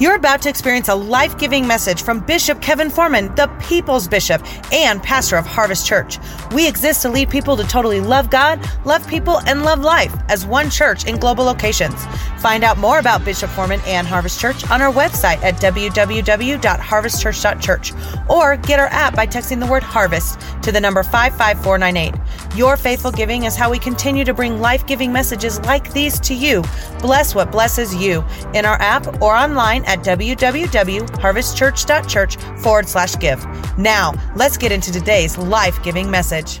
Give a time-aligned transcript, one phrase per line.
[0.00, 4.42] You're about to experience a life giving message from Bishop Kevin Foreman, the People's Bishop
[4.72, 6.18] and pastor of Harvest Church.
[6.52, 10.44] We exist to lead people to totally love God, love people, and love life as
[10.46, 11.94] one church in global locations.
[12.38, 17.92] Find out more about Bishop Foreman and Harvest Church on our website at www.harvestchurch.church
[18.28, 22.14] or get our app by texting the word harvest to the number 55498.
[22.56, 26.34] Your faithful giving is how we continue to bring life giving messages like these to
[26.34, 26.64] you.
[27.00, 33.44] Bless what blesses you in our app or online at www.harvestchurch.church forward slash give.
[33.78, 36.60] Now, let's get into today's life giving message.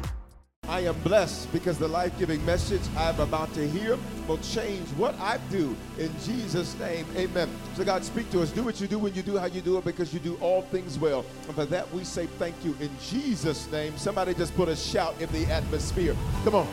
[0.68, 5.14] I am blessed because the life giving message I'm about to hear will change what
[5.20, 7.04] I do in Jesus' name.
[7.16, 7.50] Amen.
[7.74, 8.52] So, God, speak to us.
[8.52, 10.62] Do what you do when you do how you do it because you do all
[10.62, 11.26] things well.
[11.46, 13.98] And for that, we say thank you in Jesus' name.
[13.98, 16.16] Somebody just put a shout in the atmosphere.
[16.44, 16.68] Come on.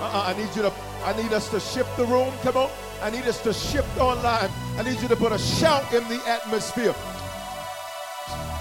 [0.00, 0.72] Uh-uh, I need you to,
[1.04, 2.32] I need us to shift the room.
[2.42, 2.70] Come on.
[3.02, 4.50] I need us to shift online.
[4.78, 6.94] I need you to put a shout in the atmosphere.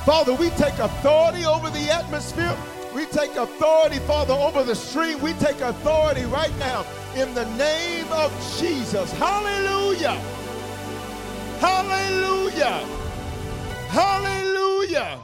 [0.05, 2.55] Father, we take authority over the atmosphere.
[2.93, 5.21] We take authority, Father, over the stream.
[5.21, 6.85] We take authority right now
[7.15, 9.11] in the name of Jesus.
[9.13, 10.19] Hallelujah.
[11.59, 12.85] Hallelujah.
[13.89, 15.19] Hallelujah.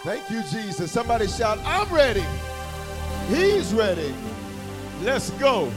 [0.00, 0.90] Thank you, Jesus.
[0.90, 2.24] Somebody shout, I'm ready.
[3.28, 4.14] He's ready.
[5.02, 5.70] Let's go.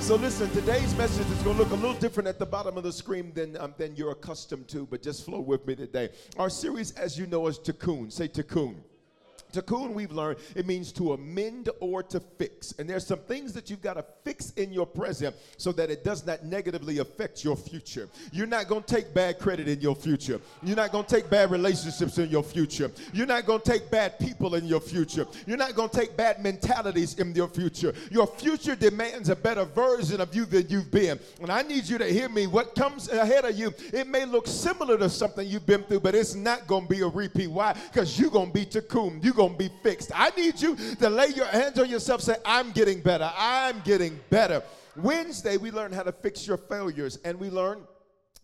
[0.00, 2.82] So listen, today's message is going to look a little different at the bottom of
[2.82, 6.08] the screen than, um, than you're accustomed to, but just flow with me today.
[6.38, 8.10] Our series, as you know, is Tikkun.
[8.12, 8.74] Say Tikkun.
[9.52, 12.72] Tikkun, we've learned, it means to amend or to fix.
[12.78, 16.04] And there's some things that you've got to fix in your present so that it
[16.04, 18.08] does not negatively affect your future.
[18.32, 20.40] You're not going to take bad credit in your future.
[20.62, 22.90] You're not going to take bad relationships in your future.
[23.12, 25.26] You're not going to take bad people in your future.
[25.46, 27.94] You're not going to take bad mentalities in your future.
[28.10, 31.18] Your future demands a better version of you than you've been.
[31.40, 32.46] And I need you to hear me.
[32.46, 36.14] What comes ahead of you, it may look similar to something you've been through, but
[36.14, 37.48] it's not going to be a repeat.
[37.48, 37.72] Why?
[37.72, 39.22] Because you're going to be Tikkun.
[39.22, 40.12] You're going to be fixed.
[40.14, 43.30] I need you to lay your hands on yourself, say, I'm getting better.
[43.36, 44.62] I'm getting better.
[44.96, 47.82] Wednesday, we learned how to fix your failures, and we learned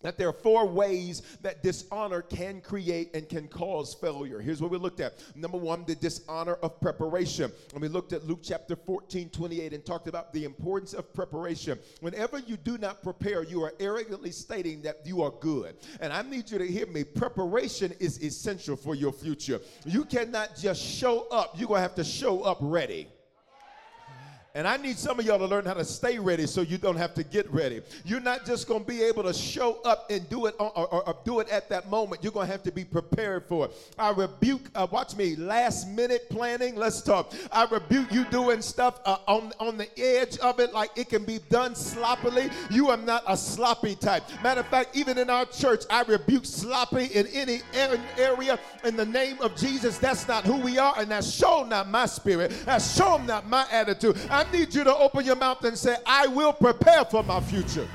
[0.03, 4.41] that there are four ways that dishonor can create and can cause failure.
[4.41, 5.15] Here's what we looked at.
[5.35, 7.53] Number one, the dishonor of preparation.
[7.73, 11.79] And we looked at Luke chapter 14, 28, and talked about the importance of preparation.
[12.01, 15.77] Whenever you do not prepare, you are arrogantly stating that you are good.
[16.01, 17.05] And I need you to hear me.
[17.05, 19.61] Preparation is essential for your future.
[19.85, 23.09] You cannot just show up, you're going to have to show up ready.
[24.59, 26.97] And I need some of y'all to learn how to stay ready so you don't
[26.97, 27.81] have to get ready.
[28.05, 30.93] You're not just going to be able to show up and do it on, or,
[30.93, 32.25] or, or, do it at that moment.
[32.25, 33.73] You're going to have to be prepared for it.
[33.97, 36.75] I rebuke, uh, watch me, last minute planning.
[36.75, 37.35] Let's talk.
[37.53, 41.25] I rebuke you doing stuff uh, on, on the edge of it like it can
[41.25, 42.51] be done sloppily.
[42.69, 44.25] You are not a sloppy type.
[44.43, 47.61] Matter of fact, even in our church, I rebuke sloppy in any
[48.17, 49.99] area in the name of Jesus.
[49.99, 52.51] That's not who we are, and that's shown not my spirit.
[52.65, 54.19] That's shown not my attitude.
[54.29, 57.89] I need you to open your mouth and say, I will prepare for my future.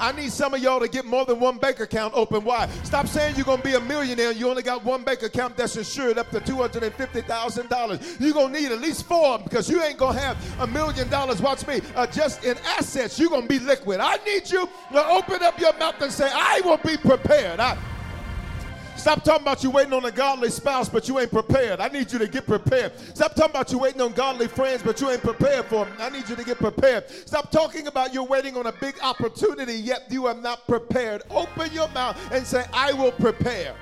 [0.00, 2.42] I need some of y'all to get more than one bank account open.
[2.42, 2.68] Why?
[2.84, 5.76] Stop saying you're to be a millionaire and you only got one bank account that's
[5.76, 8.20] insured up to $250,000.
[8.20, 11.42] You're going to need at least four because you ain't to have a million dollars,
[11.42, 13.18] watch me, uh, just in assets.
[13.18, 14.00] You're to be liquid.
[14.00, 17.60] I need you to open up your mouth and say, I will be prepared.
[17.60, 17.76] I,
[19.00, 21.80] Stop talking about you waiting on a godly spouse, but you ain't prepared.
[21.80, 22.92] I need you to get prepared.
[23.14, 25.94] Stop talking about you waiting on godly friends, but you ain't prepared for them.
[25.98, 27.08] I need you to get prepared.
[27.08, 31.22] Stop talking about you're waiting on a big opportunity, yet you are not prepared.
[31.30, 33.74] Open your mouth and say, I will prepare.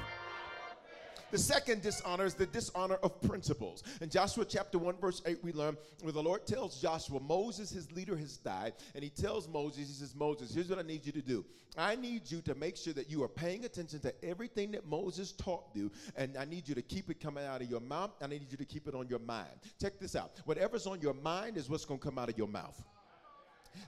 [1.30, 3.82] The second dishonor is the dishonor of principles.
[4.00, 7.92] In Joshua chapter 1, verse 8, we learn where the Lord tells Joshua, Moses, his
[7.92, 8.72] leader, has died.
[8.94, 11.44] And he tells Moses, He says, Moses, here's what I need you to do.
[11.76, 15.32] I need you to make sure that you are paying attention to everything that Moses
[15.32, 15.92] taught you.
[16.16, 18.12] And I need you to keep it coming out of your mouth.
[18.22, 19.50] And I need you to keep it on your mind.
[19.80, 20.40] Check this out.
[20.46, 22.82] Whatever's on your mind is what's going to come out of your mouth.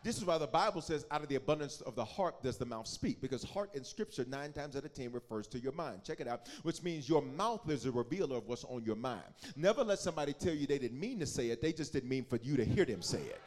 [0.03, 2.65] This is why the Bible says, out of the abundance of the heart does the
[2.65, 6.03] mouth speak, because heart in Scripture, nine times out of ten, refers to your mind.
[6.05, 9.23] Check it out, which means your mouth is a revealer of what's on your mind.
[9.57, 12.25] Never let somebody tell you they didn't mean to say it, they just didn't mean
[12.25, 13.41] for you to hear them say it.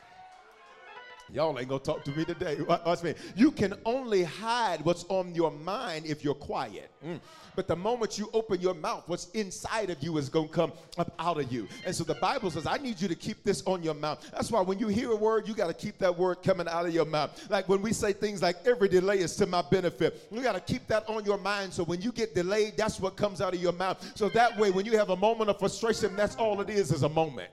[1.31, 2.57] Y'all ain't gonna talk to me today.
[2.67, 3.15] Watch me.
[3.35, 6.91] You can only hide what's on your mind if you're quiet.
[7.05, 7.19] Mm.
[7.55, 11.13] But the moment you open your mouth, what's inside of you is gonna come up
[11.19, 11.67] out of you.
[11.85, 14.27] And so the Bible says, I need you to keep this on your mouth.
[14.31, 16.93] That's why when you hear a word, you gotta keep that word coming out of
[16.93, 17.49] your mouth.
[17.49, 20.87] Like when we say things like every delay is to my benefit, you gotta keep
[20.87, 21.73] that on your mind.
[21.73, 24.03] So when you get delayed, that's what comes out of your mouth.
[24.15, 27.03] So that way, when you have a moment of frustration, that's all it is, is
[27.03, 27.49] a moment.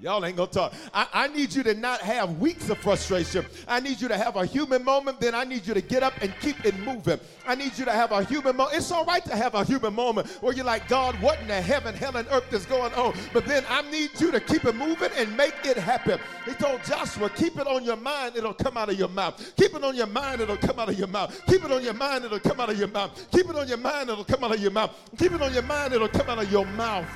[0.00, 0.72] Y'all ain't gonna talk.
[0.94, 3.44] I, I, need you to not have weeks of frustration.
[3.66, 5.20] I need you to have a human moment.
[5.20, 7.18] Then I need you to get up and keep it moving.
[7.48, 8.76] I need you to have a human moment.
[8.76, 11.60] It's all right to have a human moment where you're like, God, what in the
[11.60, 13.12] heaven, hell, and earth is going on?
[13.32, 16.20] But then I need you to keep it moving and make it happen.
[16.44, 19.52] He told Joshua, keep it on your mind, it'll come out of your mouth.
[19.56, 21.42] Keep it on your mind, it'll come out of your mouth.
[21.48, 23.30] Keep it on your mind, it'll come out of your mouth.
[23.32, 24.96] Keep it on your mind, it'll come out of your mouth.
[25.18, 27.06] Keep it on your mind, it'll come out of your mouth.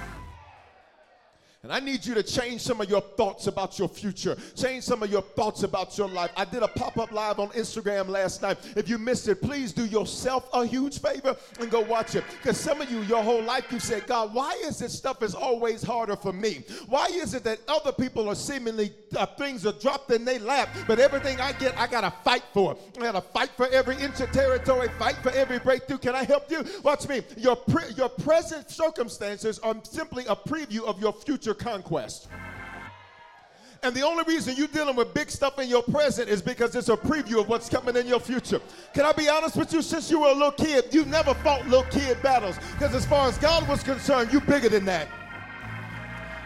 [1.65, 4.37] And I need you to change some of your thoughts about your future.
[4.57, 6.33] Change some of your thoughts about your life.
[6.37, 8.59] I did a pop up live on Instagram last night.
[8.77, 12.25] If you missed it, please do yourself a huge favor and go watch it.
[12.33, 15.37] Because some of you, your whole life, you said, God, why is this stuff is
[15.37, 16.65] always harder for me?
[16.89, 20.69] Why is it that other people are seemingly, uh, things are dropped in their lap,
[20.89, 22.77] but everything I get, I got to fight for?
[22.97, 25.99] I got to fight for every inch of territory, fight for every breakthrough.
[25.99, 26.65] Can I help you?
[26.83, 27.23] Watch me.
[27.37, 32.29] Your, pre- your present circumstances are simply a preview of your future conquest.
[33.85, 36.89] And the only reason you're dealing with big stuff in your present is because it's
[36.89, 38.61] a preview of what's coming in your future.
[38.95, 39.83] Can I be honest with you?
[39.83, 42.57] Since you were a little kid, you never fought little kid battles.
[42.73, 45.09] Because as far as God was concerned, you bigger than that.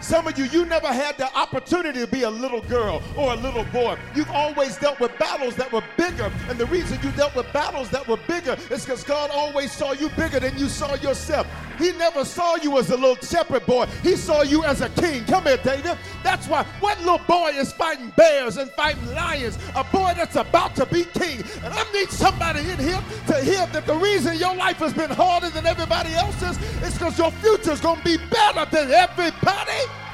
[0.01, 3.37] Some of you, you never had the opportunity to be a little girl or a
[3.37, 3.99] little boy.
[4.15, 6.31] You've always dealt with battles that were bigger.
[6.49, 9.93] And the reason you dealt with battles that were bigger is because God always saw
[9.93, 11.47] you bigger than you saw yourself.
[11.79, 15.25] He never saw you as a little shepherd boy, He saw you as a king.
[15.25, 15.99] Come here, David.
[16.23, 19.59] That's why what little boy is fighting bears and fighting lions?
[19.75, 21.43] A boy that's about to be king.
[21.63, 25.11] And I need somebody in here to hear that the reason your life has been
[25.11, 30.06] harder than everybody else's is because your future's going to be better than everybody.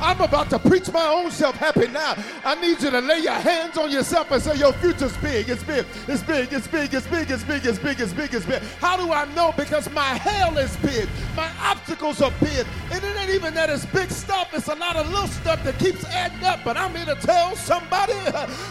[0.00, 2.14] I'm about to preach my own self happy now.
[2.44, 5.62] I need you to lay your hands on yourself and say, Your future's big, it's
[5.62, 8.62] big, it's big, it's big, it's big, it's big, it's big, it's big, it's big.
[8.80, 9.52] How do I know?
[9.56, 13.84] Because my hell is big, my obstacles are big, and it ain't even that it's
[13.86, 16.60] big stuff, it's a lot of little stuff that keeps adding up.
[16.64, 18.14] But I'm here to tell somebody,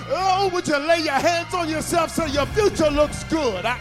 [0.10, 3.66] oh, would you lay your hands on yourself so your future looks good?
[3.66, 3.80] I,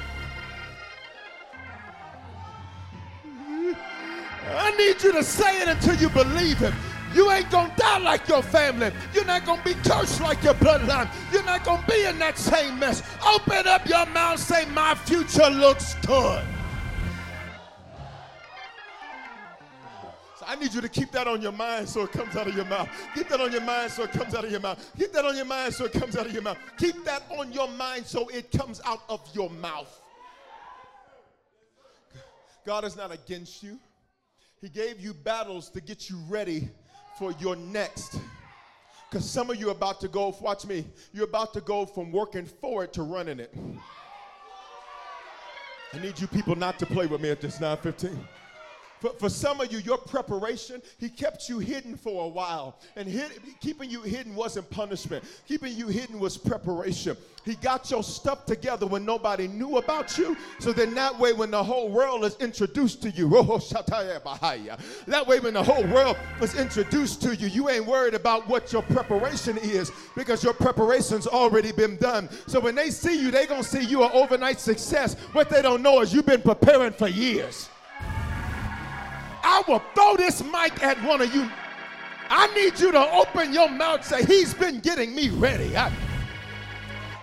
[4.51, 6.75] I need you to say it until you believe it.
[7.15, 8.93] You ain't gonna die like your family.
[9.15, 11.09] You're not gonna be cursed like your bloodline.
[11.33, 13.03] You're not gonna be in that same mess.
[13.27, 16.45] Open up your mouth, say, My future looks good.
[20.39, 22.55] So I need you to keep that on your mind so it comes out of
[22.55, 22.89] your mouth.
[23.15, 24.93] Keep that on your mind so it comes out of your mouth.
[24.99, 26.59] Keep that on your mind so it comes out of your mouth.
[26.77, 30.01] Keep that on your mind so it comes out of your mouth.
[32.67, 33.79] God is not against you.
[34.61, 36.69] He gave you battles to get you ready
[37.19, 38.21] for your next.
[39.11, 42.13] Because some of you are about to go, watch me, you're about to go from
[42.13, 43.55] working for it to running it.
[45.95, 48.29] I need you people not to play with me at this 915.
[49.01, 52.81] For, for some of you, your preparation, he kept you hidden for a while.
[52.97, 57.17] And hid, keeping you hidden wasn't punishment, keeping you hidden was preparation.
[57.45, 60.37] He got your stuff together when nobody knew about you.
[60.59, 65.55] So then that way, when the whole world is introduced to you, that way, when
[65.55, 69.91] the whole world is introduced to you, you ain't worried about what your preparation is
[70.15, 72.29] because your preparation's already been done.
[72.47, 75.15] So when they see you, they going to see you an overnight success.
[75.33, 77.71] What they don't know is you've been preparing for years.
[79.51, 81.51] I will throw this mic at one of you.
[82.29, 85.75] I need you to open your mouth say, He's been getting me ready.
[85.75, 85.91] I,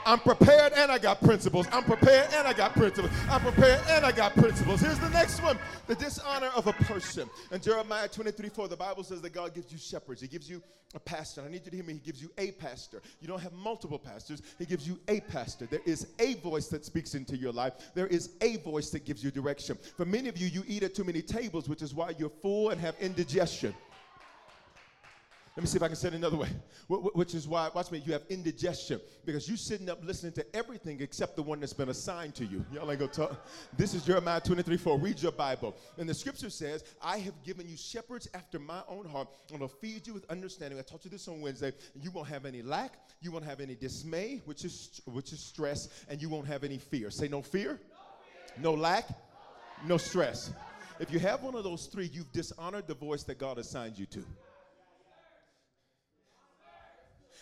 [0.05, 1.67] I'm prepared and I got principles.
[1.71, 3.11] I'm prepared and I got principles.
[3.29, 4.79] I'm prepared and I got principles.
[4.81, 5.57] Here's the next one
[5.87, 7.29] the dishonor of a person.
[7.51, 10.61] In Jeremiah 23 4, the Bible says that God gives you shepherds, He gives you
[10.93, 11.41] a pastor.
[11.41, 11.93] I need you to hear me.
[11.93, 13.01] He gives you a pastor.
[13.19, 15.65] You don't have multiple pastors, He gives you a pastor.
[15.65, 19.23] There is a voice that speaks into your life, there is a voice that gives
[19.23, 19.77] you direction.
[19.97, 22.69] For many of you, you eat at too many tables, which is why you're full
[22.69, 23.73] and have indigestion.
[25.55, 26.49] Let me see if I can say it another way,
[26.89, 30.99] which is why, watch me, you have indigestion because you're sitting up listening to everything
[30.99, 32.65] except the one that's been assigned to you.
[32.73, 33.47] Y'all ain't gonna talk.
[33.77, 34.99] This is Jeremiah 23 4.
[34.99, 35.73] Read your Bible.
[35.97, 39.69] And the scripture says, I have given you shepherds after my own heart, and I'll
[39.69, 40.77] feed you with understanding.
[40.77, 41.71] I taught you this on Wednesday.
[42.01, 45.87] You won't have any lack, you won't have any dismay, which is which is stress,
[46.09, 47.09] and you won't have any fear.
[47.09, 47.79] Say no fear,
[48.59, 49.07] no, no lack,
[49.85, 50.51] no stress.
[50.99, 54.05] If you have one of those three, you've dishonored the voice that God assigned you
[54.07, 54.25] to.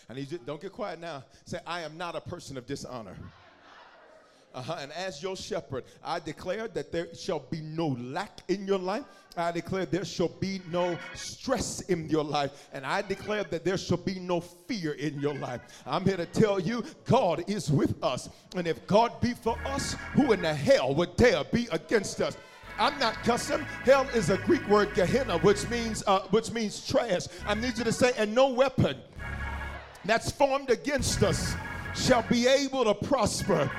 [0.08, 1.24] I need you, don't get quiet now.
[1.44, 3.16] Say, I am not a person of dishonor.
[4.54, 4.76] Uh-huh.
[4.80, 9.02] And as your shepherd, I declare that there shall be no lack in your life.
[9.36, 12.68] I declare there shall be no stress in your life.
[12.72, 15.60] And I declare that there shall be no fear in your life.
[15.84, 18.28] I'm here to tell you God is with us.
[18.54, 22.36] And if God be for us, who in the hell would dare be against us?
[22.78, 23.60] I'm not cussing.
[23.84, 27.26] Hell is a Greek word, Gehenna, which means uh, which means trash.
[27.46, 28.96] I need you to say, and no weapon
[30.06, 31.54] that's formed against us
[31.94, 33.70] shall be able to prosper.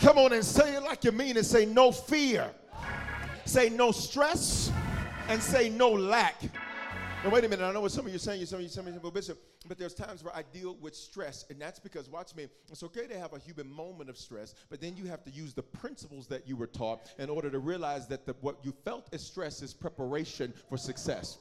[0.00, 1.46] Come on and say it like you mean it.
[1.46, 2.50] Say no fear.
[3.44, 4.70] Say no stress.
[5.28, 6.42] And say no lack.
[7.24, 7.64] Now, wait a minute.
[7.64, 8.44] I know what some of you are saying.
[8.44, 11.46] Some of you, some of you, Bishop, but there's times where I deal with stress,
[11.48, 14.82] and that's because, watch me, it's okay to have a human moment of stress, but
[14.82, 18.06] then you have to use the principles that you were taught in order to realize
[18.08, 21.38] that the, what you felt as stress is preparation for success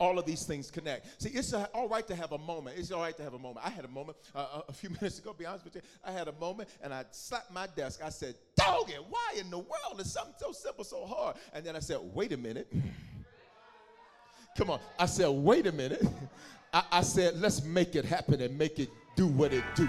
[0.00, 1.22] all of these things connect.
[1.22, 2.78] See, it's all right to have a moment.
[2.78, 3.64] It's all right to have a moment.
[3.64, 5.82] I had a moment uh, a few minutes ago, be honest with you.
[6.02, 8.00] I had a moment and I slapped my desk.
[8.02, 11.36] I said, Dog it, why in the world is something so simple so hard?
[11.52, 12.72] And then I said, Wait a minute.
[14.56, 14.80] Come on.
[14.98, 16.04] I said, Wait a minute.
[16.72, 19.88] I, I said, Let's make it happen and make it do what it do.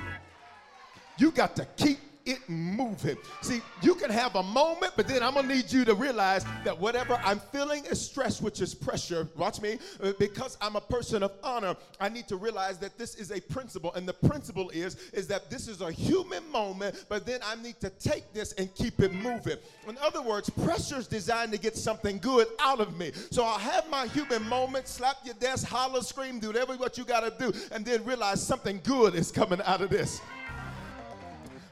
[1.18, 3.18] You got to keep it moving.
[3.42, 6.78] See, you can have a moment, but then I'm gonna need you to realize that
[6.78, 9.28] whatever I'm feeling is stress, which is pressure.
[9.36, 11.76] Watch me, uh, because I'm a person of honor.
[12.00, 15.50] I need to realize that this is a principle, and the principle is is that
[15.50, 19.14] this is a human moment, but then I need to take this and keep it
[19.14, 19.58] moving.
[19.88, 23.12] In other words, pressure is designed to get something good out of me.
[23.32, 27.04] So I'll have my human moment, slap your desk, holler, scream, do whatever what you
[27.04, 30.22] gotta do, and then realize something good is coming out of this.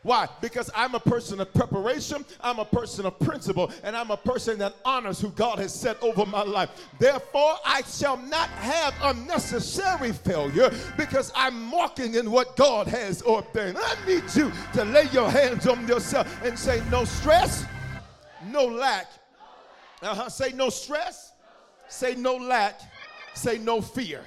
[0.04, 0.28] Why?
[0.40, 4.58] Because I'm a person of preparation, I'm a person of principle, and I'm a person
[4.60, 6.70] that honors who God has set over my life.
[7.00, 13.78] Therefore, I shall not have unnecessary failure because I'm walking in what God has ordained.
[13.78, 17.66] I need you to lay your hands on yourself and say, No stress,
[18.48, 19.08] no lack.
[20.02, 20.30] Uh-huh.
[20.30, 21.34] Say no stress,
[21.90, 22.80] say no lack,
[23.34, 24.24] say no fear.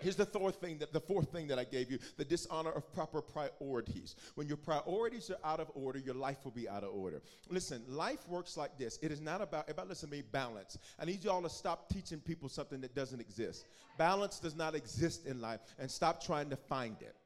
[0.00, 2.92] Here's the fourth thing that the fourth thing that I gave you: the dishonor of
[2.92, 4.16] proper priorities.
[4.34, 7.22] When your priorities are out of order, your life will be out of order.
[7.48, 8.98] Listen, life works like this.
[9.02, 10.78] It is not about about listen to me balance.
[10.98, 13.66] I need y'all to stop teaching people something that doesn't exist.
[13.96, 17.16] Balance does not exist in life, and stop trying to find it.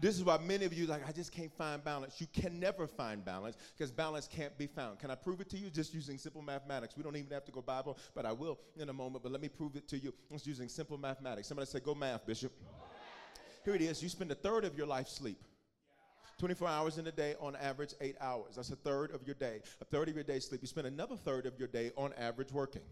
[0.00, 2.20] This is why many of you like, I just can't find balance.
[2.20, 4.98] You can never find balance because balance can't be found.
[4.98, 6.96] Can I prove it to you just using simple mathematics?
[6.96, 9.22] We don't even have to go Bible, but I will in a moment.
[9.22, 11.46] But let me prove it to you just using simple mathematics.
[11.46, 12.52] Somebody say, Go math, Bishop.
[12.58, 13.64] Go math.
[13.64, 14.02] Here it is.
[14.02, 15.38] You spend a third of your life sleep.
[16.38, 18.56] 24 hours in a day, on average, eight hours.
[18.56, 19.60] That's a third of your day.
[19.80, 20.60] A third of your day sleep.
[20.60, 22.82] You spend another third of your day, on average, working.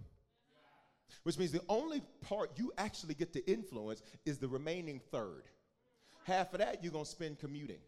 [1.25, 5.43] Which means the only part you actually get to influence is the remaining third.
[6.25, 7.79] Half of that you're going to spend commuting.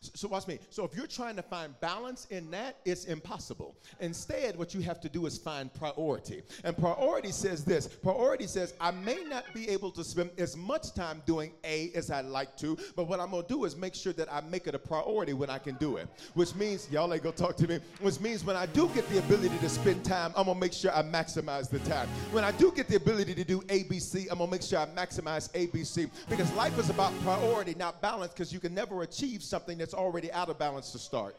[0.00, 0.60] So watch me.
[0.70, 3.74] So if you're trying to find balance in that, it's impossible.
[3.98, 6.42] Instead, what you have to do is find priority.
[6.62, 7.88] And priority says this.
[7.88, 12.12] Priority says, I may not be able to spend as much time doing A as
[12.12, 14.74] I'd like to, but what I'm gonna do is make sure that I make it
[14.76, 16.08] a priority when I can do it.
[16.34, 19.18] Which means, y'all ain't gonna talk to me, which means when I do get the
[19.18, 22.08] ability to spend time, I'm gonna make sure I maximize the time.
[22.30, 25.50] When I do get the ability to do ABC, I'm gonna make sure I maximize
[25.54, 26.08] ABC.
[26.28, 30.30] Because life is about priority, not balance, because you can never achieve something that's already
[30.30, 31.36] already out of balance to start.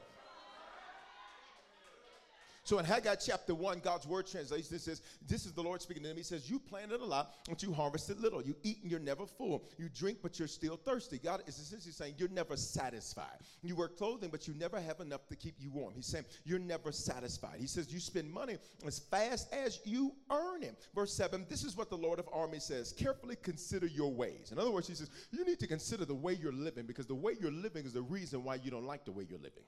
[2.70, 6.10] So in Haggai chapter 1, God's word translation says, This is the Lord speaking to
[6.10, 6.18] them.
[6.18, 8.44] He says, You planted a lot, but you harvested little.
[8.44, 9.64] You eat and you're never full.
[9.80, 11.18] You drink, but you're still thirsty.
[11.18, 13.40] God is essentially saying, You're never satisfied.
[13.64, 15.94] You wear clothing, but you never have enough to keep you warm.
[15.96, 17.60] He's saying, You're never satisfied.
[17.60, 20.76] He says, You spend money as fast as you earn it.
[20.94, 24.52] Verse 7, this is what the Lord of armies says Carefully consider your ways.
[24.52, 27.16] In other words, he says, You need to consider the way you're living because the
[27.16, 29.64] way you're living is the reason why you don't like the way you're living.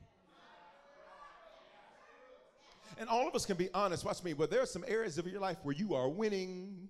[3.02, 4.06] And all of us can be honest.
[4.06, 4.34] Watch me.
[4.34, 6.88] But there are some areas of your life where you are winning.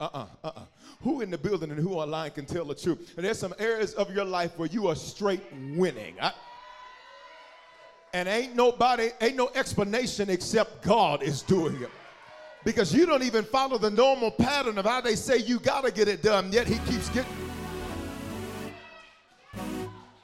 [0.00, 0.62] Uh-uh, uh-uh.
[1.02, 3.12] Who in the building and who online can tell the truth?
[3.16, 5.42] And there's some areas of your life where you are straight
[5.76, 6.16] winning.
[6.20, 6.32] I,
[8.12, 11.90] and ain't nobody, ain't no explanation except God is doing it.
[12.64, 16.08] Because you don't even follow the normal pattern of how they say you gotta get
[16.08, 17.30] it done, yet he keeps getting.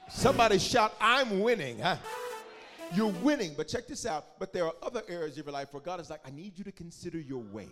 [0.09, 1.79] Somebody shout, I'm winning.
[1.79, 1.97] Huh?
[2.93, 4.39] You're winning, but check this out.
[4.39, 6.65] But there are other areas of your life where God is like, I need you
[6.65, 7.69] to consider your ways.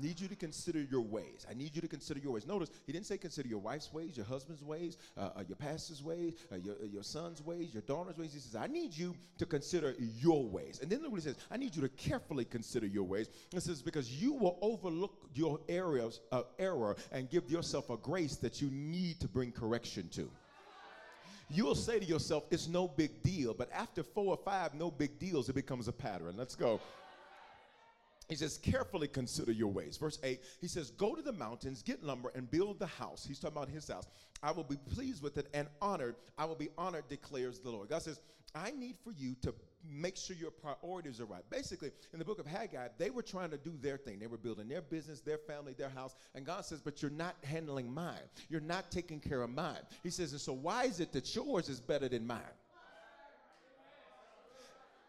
[0.00, 1.44] Need you to consider your ways.
[1.50, 2.46] I need you to consider your ways.
[2.46, 6.04] Notice he didn't say consider your wife's ways, your husband's ways, uh, uh, your pastor's
[6.04, 8.32] ways, uh, your, uh, your son's ways, your daughter's ways.
[8.32, 10.78] He says, I need you to consider your ways.
[10.80, 13.28] And then look what he says, I need you to carefully consider your ways.
[13.52, 18.36] It says, because you will overlook your areas of error and give yourself a grace
[18.36, 20.30] that you need to bring correction to
[21.50, 23.54] you will say to yourself, it's no big deal.
[23.54, 26.34] But after four or five no big deals, it becomes a pattern.
[26.36, 26.80] Let's go.
[28.28, 29.96] He says, carefully consider your ways.
[29.96, 33.24] Verse 8, he says, Go to the mountains, get lumber, and build the house.
[33.26, 34.06] He's talking about his house.
[34.42, 36.16] I will be pleased with it and honored.
[36.36, 37.88] I will be honored, declares the Lord.
[37.88, 38.20] God says,
[38.54, 39.54] I need for you to
[39.90, 41.42] make sure your priorities are right.
[41.50, 44.18] Basically, in the book of Haggai, they were trying to do their thing.
[44.18, 46.14] They were building their business, their family, their house.
[46.34, 48.16] And God says, But you're not handling mine.
[48.48, 49.80] You're not taking care of mine.
[50.02, 52.40] He says, And so why is it that yours is better than mine?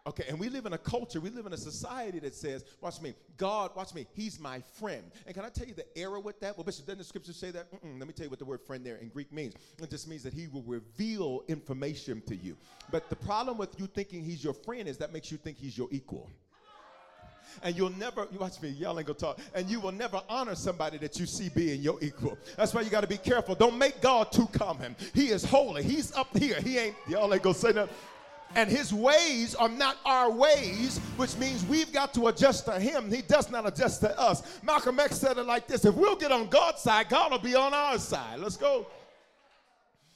[0.09, 2.99] Okay, and we live in a culture, we live in a society that says, watch
[2.99, 5.03] me, God, watch me, He's my friend.
[5.27, 6.57] And can I tell you the error with that?
[6.57, 7.71] Well, Bishop, doesn't the scripture say that?
[7.71, 9.53] Mm-mm, let me tell you what the word friend there in Greek means.
[9.79, 12.57] It just means that He will reveal information to you.
[12.91, 15.77] But the problem with you thinking He's your friend is that makes you think He's
[15.77, 16.27] your equal
[17.63, 20.53] and you'll never you watch me y'all ain't gonna talk and you will never honor
[20.53, 23.75] somebody that you see being your equal that's why you got to be careful don't
[23.75, 27.55] make god too common he is holy he's up here he ain't y'all ain't gonna
[27.55, 27.95] say nothing
[28.55, 33.11] and his ways are not our ways, which means we've got to adjust to him.
[33.11, 34.43] He does not adjust to us.
[34.63, 37.55] Malcolm X said it like this if we'll get on God's side, God will be
[37.55, 38.39] on our side.
[38.39, 38.87] Let's go.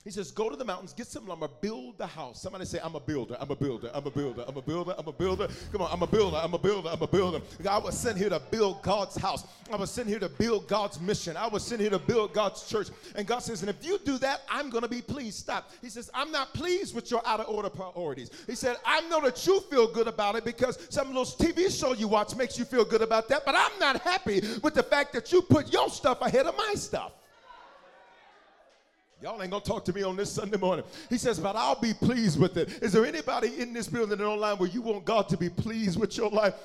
[0.04, 2.42] He says, Go to the mountains, get some lumber, build the house.
[2.42, 5.08] Somebody say, I'm a builder, I'm a builder, I'm a builder, I'm a builder, I'm
[5.08, 5.48] a builder.
[5.72, 7.40] Come on, I'm a builder, I'm a builder, I'm a builder.
[7.70, 9.46] I was sent here to build God's house.
[9.72, 11.38] I was sent here to build God's mission.
[11.38, 12.90] I was sent here to build God's church.
[13.16, 15.40] And God says, And if you do that, I'm going to be pleased.
[15.40, 15.72] Stop.
[15.82, 18.30] He says, I'm not pleased with your out of order priorities.
[18.46, 21.72] He said, I know that you feel good about it because some of those TV
[21.72, 24.84] shows you watch makes you feel good about that, but I'm not happy with the
[24.84, 27.14] fact that you put your stuff ahead of my stuff.
[29.24, 30.84] Y'all ain't gonna talk to me on this Sunday morning.
[31.10, 32.84] He says, but I'll be pleased with it.
[32.84, 35.98] Is there anybody in this building and online where you want God to be pleased
[35.98, 36.56] with your life?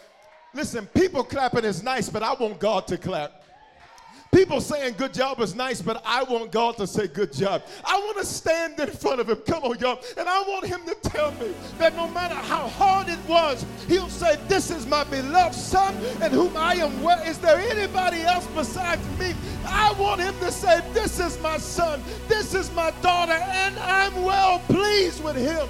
[0.52, 3.37] Listen, people clapping is nice, but I want God to clap.
[4.30, 7.62] People saying good job is nice, but I want God to say good job.
[7.84, 9.36] I want to stand in front of him.
[9.38, 10.00] Come on, y'all.
[10.18, 14.08] And I want him to tell me that no matter how hard it was, he'll
[14.08, 17.20] say, This is my beloved son and whom I am well.
[17.22, 19.34] Is there anybody else besides me?
[19.66, 24.22] I want him to say, This is my son, this is my daughter, and I'm
[24.22, 25.66] well pleased with him.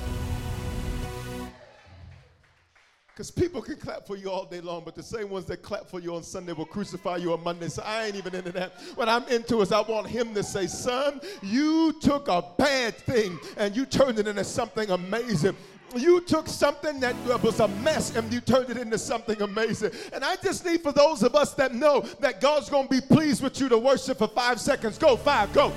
[3.18, 5.88] Because people can clap for you all day long, but the same ones that clap
[5.88, 7.66] for you on Sunday will crucify you on Monday.
[7.66, 8.74] So I ain't even into that.
[8.94, 13.36] What I'm into is I want him to say, Son, you took a bad thing
[13.56, 15.56] and you turned it into something amazing
[15.96, 19.90] you took something that was a mess and you turned it into something amazing.
[20.12, 23.00] And I just need for those of us that know that God's going to be
[23.00, 24.98] pleased with you to worship for five seconds.
[24.98, 25.70] Go, five, go.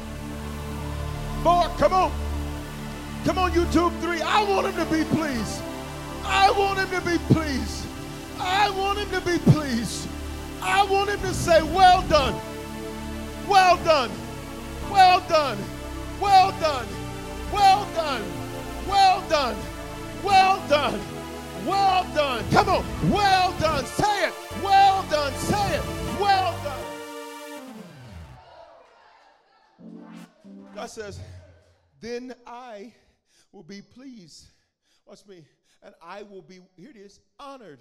[1.44, 2.12] Four, come on.
[3.24, 4.22] Come on, YouTube, three.
[4.22, 5.62] I want him to be pleased.
[6.24, 7.86] I want him to be pleased.
[8.40, 10.08] I want him to be pleased.
[10.62, 12.40] I want him to say, Well done,
[13.48, 14.12] well done,
[14.90, 15.58] well done,
[16.20, 16.88] well done,
[17.52, 18.42] well done.
[18.88, 19.56] Well done.
[20.24, 21.00] Well done.
[21.66, 22.44] Well done.
[22.52, 23.12] Come on.
[23.12, 23.86] Well done.
[23.86, 24.34] Say it.
[24.62, 25.34] Well done.
[25.34, 25.84] Say it.
[26.20, 26.80] Well done.
[30.76, 31.20] God says,
[32.02, 32.94] then I
[33.52, 34.48] will be pleased.
[35.06, 35.46] Watch me.
[35.84, 37.80] And I will be, here it is, honored.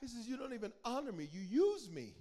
[0.00, 2.14] He says, You don't even honor me, you use me.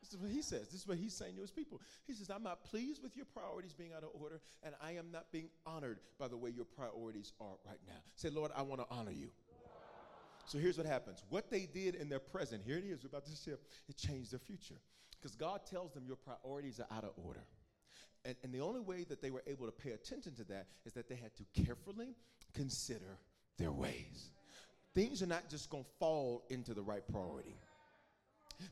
[0.00, 0.68] This is what he says.
[0.68, 1.80] This is what he's saying to his people.
[2.06, 5.10] He says, I'm not pleased with your priorities being out of order, and I am
[5.10, 7.94] not being honored by the way your priorities are right now.
[8.14, 9.30] Say, Lord, I want to honor you.
[10.46, 11.22] So here's what happens.
[11.30, 14.30] What they did in their present, here it is, we're about to shift, it changed
[14.32, 14.76] their future.
[15.18, 17.44] Because God tells them your priorities are out of order.
[18.26, 20.92] And, and the only way that they were able to pay attention to that is
[20.92, 22.14] that they had to carefully
[22.54, 23.18] consider
[23.58, 24.30] their ways.
[24.94, 27.56] Things are not just going to fall into the right priority.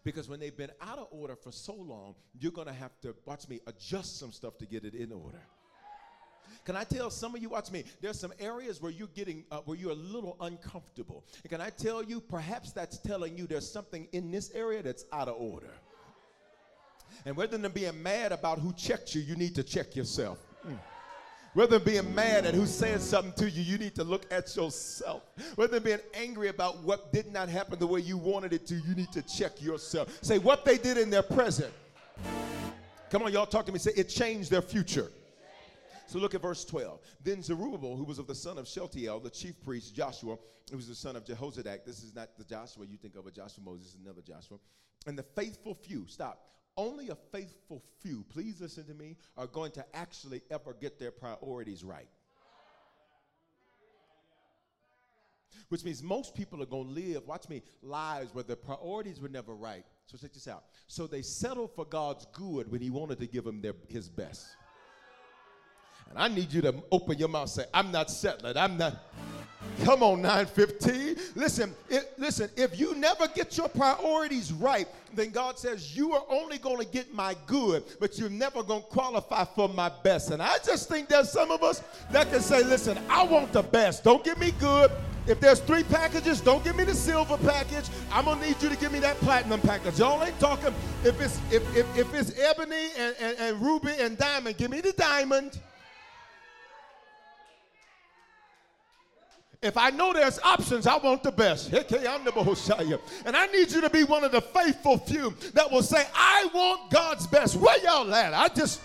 [0.05, 3.15] Because when they've been out of order for so long, you're going to have to,
[3.25, 5.41] watch me, adjust some stuff to get it in order.
[6.65, 9.59] Can I tell some of you, watch me, there's some areas where you're getting, uh,
[9.65, 11.25] where you're a little uncomfortable.
[11.43, 15.05] And can I tell you, perhaps that's telling you there's something in this area that's
[15.13, 15.75] out of order.
[17.25, 20.39] And rather than being mad about who checked you, you need to check yourself.
[20.67, 20.79] Mm.
[21.55, 24.55] Rather than being mad at who said something to you, you need to look at
[24.57, 25.23] yourself.
[25.59, 28.75] Rather than being angry about what did not happen the way you wanted it to,
[28.75, 30.09] you need to check yourself.
[30.23, 31.73] Say what they did in their present.
[33.11, 33.79] Come on, y'all talk to me.
[33.79, 35.13] Say it changed their future.
[36.07, 37.01] So look at verse 12.
[37.23, 40.39] Then Zerubbabel, who was of the son of Shealtiel, the chief priest, Joshua,
[40.71, 41.85] who was the son of Jehozadak.
[41.85, 44.59] This is not the Joshua you think of, a Joshua Moses, is another Joshua.
[45.07, 46.41] And the faithful few, stop,
[46.77, 51.11] only a faithful few, please listen to me, are going to actually ever get their
[51.11, 52.09] priorities right.
[55.69, 59.29] Which means most people are going to live, watch me, lives where their priorities were
[59.29, 59.85] never right.
[60.07, 60.65] So check this out.
[60.87, 64.47] So they settled for God's good when He wanted to give them their, His best.
[66.15, 68.57] And I need you to open your mouth and say, I'm not settling.
[68.57, 68.97] I'm not.
[69.85, 71.17] Come on, 915.
[71.35, 76.25] Listen, it, listen, if you never get your priorities right, then God says you are
[76.29, 80.31] only going to get my good, but you're never going to qualify for my best.
[80.31, 83.63] And I just think there's some of us that can say, listen, I want the
[83.63, 84.05] best.
[84.05, 84.91] Don't give me good.
[85.27, 87.89] If there's three packages, don't give me the silver package.
[88.11, 90.01] I'm gonna need you to give me that platinum package.
[90.01, 90.75] Y'all ain't talking.
[91.05, 94.81] If it's if if, if it's ebony and, and, and ruby and diamond, give me
[94.81, 95.61] the diamond.
[99.63, 101.73] If I know there's options, I want the best.
[101.73, 106.49] And I need you to be one of the faithful few that will say, I
[106.53, 107.55] want God's best.
[107.57, 108.35] Where y'all at?
[108.35, 108.81] I just.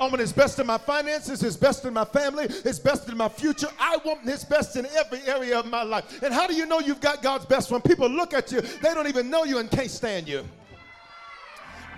[0.00, 3.18] I want his best in my finances, his best in my family, his best in
[3.18, 3.68] my future.
[3.78, 6.22] I want his best in every area of my life.
[6.22, 7.70] And how do you know you've got God's best?
[7.70, 10.42] When people look at you, they don't even know you and can't stand you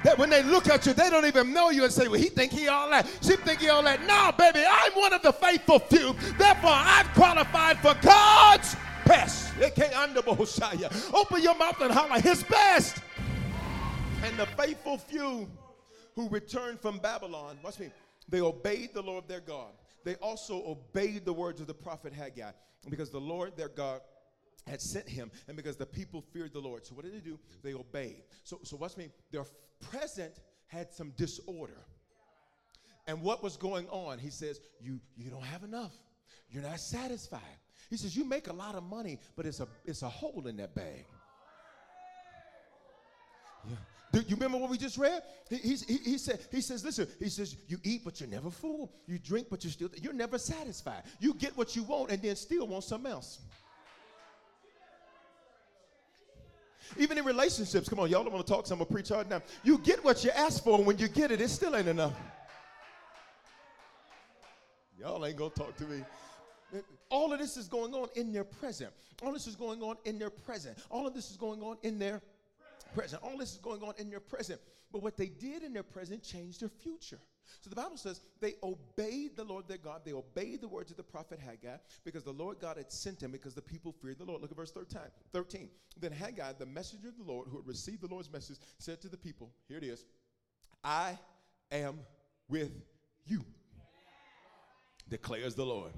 [0.05, 2.29] that when they look at you, they don't even know you and say, well, he
[2.29, 3.07] think he all that.
[3.21, 4.05] She think he all that.
[4.07, 6.15] No, baby, I'm one of the faithful few.
[6.39, 9.53] Therefore, I've qualified for God's best.
[11.15, 12.99] Open your mouth and holler, his best.
[14.25, 15.49] And the faithful few
[16.15, 17.91] who returned from Babylon, watch me,
[18.29, 19.73] they obeyed the Lord their God.
[20.05, 22.53] They also obeyed the words of the prophet Haggai
[22.89, 24.01] because the Lord their God
[24.67, 26.87] had sent him and because the people feared the Lord.
[26.87, 27.39] So what did they do?
[27.63, 28.23] They obeyed.
[28.45, 29.45] So, so watch me, their
[29.91, 30.35] present
[30.67, 31.85] had some disorder.
[33.07, 34.19] And what was going on?
[34.19, 35.93] He says, you, you don't have enough.
[36.51, 37.41] You're not satisfied.
[37.91, 40.57] He says, You make a lot of money, but it's a, it's a hole in
[40.59, 41.05] that bag.
[43.69, 43.77] Yeah.
[44.13, 45.23] Do you remember what we just read?
[45.49, 48.93] He, he, he, said, he says, listen, he says, you eat, but you're never full.
[49.07, 51.05] You drink, but you're still, you're never satisfied.
[51.19, 53.39] You get what you want and then still want something else.
[56.99, 59.09] Even in relationships, come on, y'all don't want to talk, so I'm going to preach
[59.09, 59.41] hard now.
[59.63, 62.15] You get what you ask for, and when you get it, it still ain't enough.
[64.99, 66.05] Y'all ain't going to talk to me.
[67.11, 68.91] All of this is going on in their present.
[69.23, 70.79] All this is going on in their present.
[70.91, 72.23] All of this is going on in their
[72.95, 73.23] present.
[73.23, 74.61] All this is going on in their present.
[74.93, 77.19] But what they did in their present changed their future.
[77.61, 80.03] So the Bible says they obeyed the Lord their God.
[80.05, 83.31] They obeyed the words of the prophet Haggai because the Lord God had sent him
[83.31, 84.43] because the people feared the Lord.
[84.43, 85.01] Look at verse 13.
[85.33, 85.69] 13.
[86.01, 89.09] Then Haggai, the messenger of the Lord who had received the Lord's message, said to
[89.09, 90.05] the people, Here it is,
[90.83, 91.19] I
[91.71, 92.01] am
[92.49, 92.73] with
[93.27, 93.45] you,
[95.09, 95.93] declares the Lord.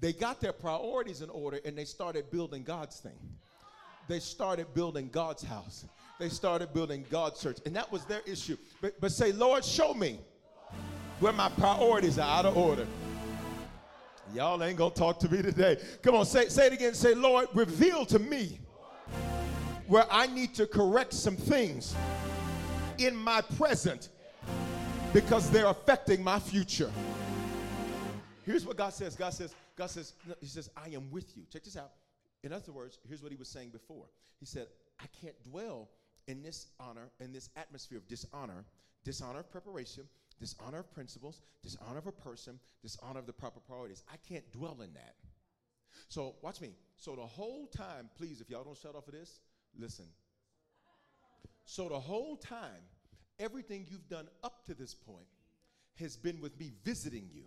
[0.00, 3.18] They got their priorities in order and they started building God's thing.
[4.08, 5.84] They started building God's house
[6.18, 7.58] they started building God's church.
[7.66, 8.56] And that was their issue.
[8.80, 10.20] But, but say, Lord, show me
[11.20, 12.86] where my priorities are out of order.
[14.34, 15.76] Y'all ain't gonna talk to me today.
[16.02, 16.94] Come on, say, say it again.
[16.94, 18.60] Say, Lord, reveal to me
[19.86, 21.94] where I need to correct some things
[22.98, 24.08] in my present
[25.12, 26.90] because they're affecting my future.
[28.46, 29.14] Here's what God says.
[29.14, 31.42] God says, God says, He says, I am with you.
[31.52, 31.90] Check this out.
[32.42, 34.06] In other words, here's what he was saying before.
[34.40, 34.66] He said,
[35.00, 35.88] I can't dwell
[36.26, 38.64] in this honor, in this atmosphere of dishonor,
[39.04, 40.04] dishonor of preparation,
[40.40, 44.02] dishonor of principles, dishonor of a person, dishonor of the proper priorities.
[44.12, 45.14] I can't dwell in that.
[46.08, 46.74] So watch me.
[46.96, 49.40] So the whole time, please, if y'all don't shut off of this,
[49.78, 50.06] listen.
[51.64, 52.82] So the whole time,
[53.38, 55.26] everything you've done up to this point
[55.98, 57.44] has been with me visiting you.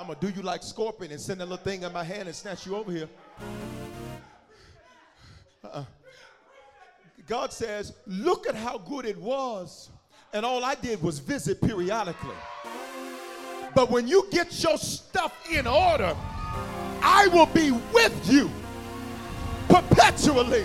[0.00, 2.34] I'm gonna do you like Scorpion and send a little thing in my hand and
[2.34, 3.08] snatch you over here.
[5.62, 5.84] Uh-uh.
[7.28, 9.90] God says, Look at how good it was.
[10.32, 12.34] And all I did was visit periodically.
[13.74, 16.16] But when you get your stuff in order,
[17.02, 18.50] I will be with you
[19.68, 20.62] perpetually.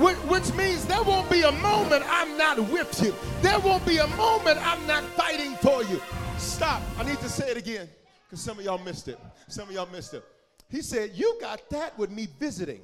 [0.00, 3.14] Which means there won't be a moment I'm not with you.
[3.42, 6.00] There won't be a moment I'm not fighting for you.
[6.38, 6.80] Stop.
[6.98, 7.90] I need to say it again
[8.28, 9.18] because some of y'all missed it.
[9.48, 10.22] Some of y'all missed it.
[10.68, 12.80] He said, You got that with me visiting.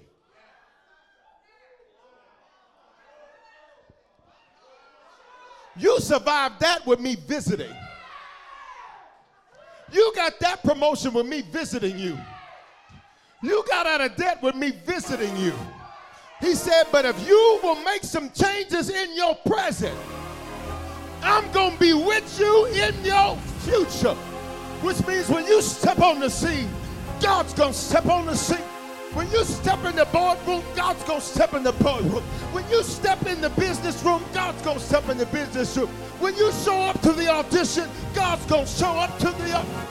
[5.76, 7.74] You survived that with me visiting.
[9.92, 12.16] You got that promotion with me visiting you.
[13.42, 15.52] You got out of debt with me visiting you.
[16.40, 19.98] He said, But if you will make some changes in your present,
[21.22, 24.16] I'm going to be with you in your future.
[24.84, 26.68] Which means when you step on the scene,
[27.22, 28.58] God's going to step on the scene.
[29.14, 32.22] When you step in the boardroom, God's going to step in the boardroom.
[32.52, 35.88] When you step in the business room, God's going to step in the business room.
[36.20, 39.88] When you show up to the audition, God's going to show up to the audition.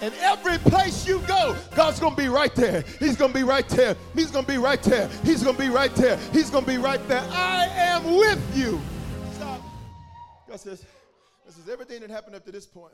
[0.00, 2.84] And every place you go, God's going to be right there.
[2.98, 3.96] He's going to be right there.
[4.14, 5.10] He's going to be right there.
[5.24, 6.16] He's going to be right there.
[6.32, 7.22] He's going to be right there.
[7.30, 8.80] I am with you.
[9.34, 9.60] Stop.
[10.48, 10.86] God says,
[11.50, 12.92] this is everything that happened up to this point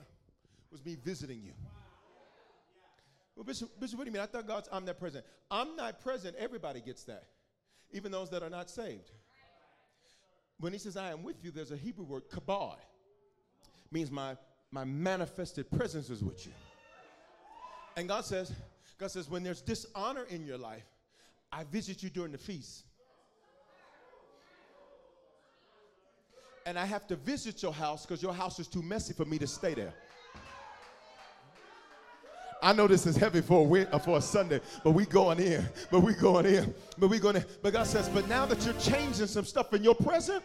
[0.73, 1.53] was me visiting you.
[3.35, 4.23] Well, Bishop, Bishop, what do you mean?
[4.23, 5.27] I thought God's omnipresent.
[5.51, 6.37] I'm not present.
[6.39, 7.25] Everybody gets that,
[7.93, 9.11] even those that are not saved.
[10.59, 12.79] When he says, I am with you, there's a Hebrew word, kabod.
[13.93, 14.39] Means my,
[14.71, 16.53] my manifested presence is with you.
[17.95, 18.51] And God says,
[18.97, 20.87] God says, when there's dishonor in your life,
[21.53, 22.86] I visit you during the feast.
[26.67, 29.39] And I have to visit your house because your house is too messy for me
[29.39, 29.95] to stay there.
[32.61, 35.65] I know this is heavy for a uh, for a Sunday, but we going in,
[35.91, 37.45] but we going in, but we going in.
[37.63, 40.43] But God says, but now that you're changing some stuff in your present,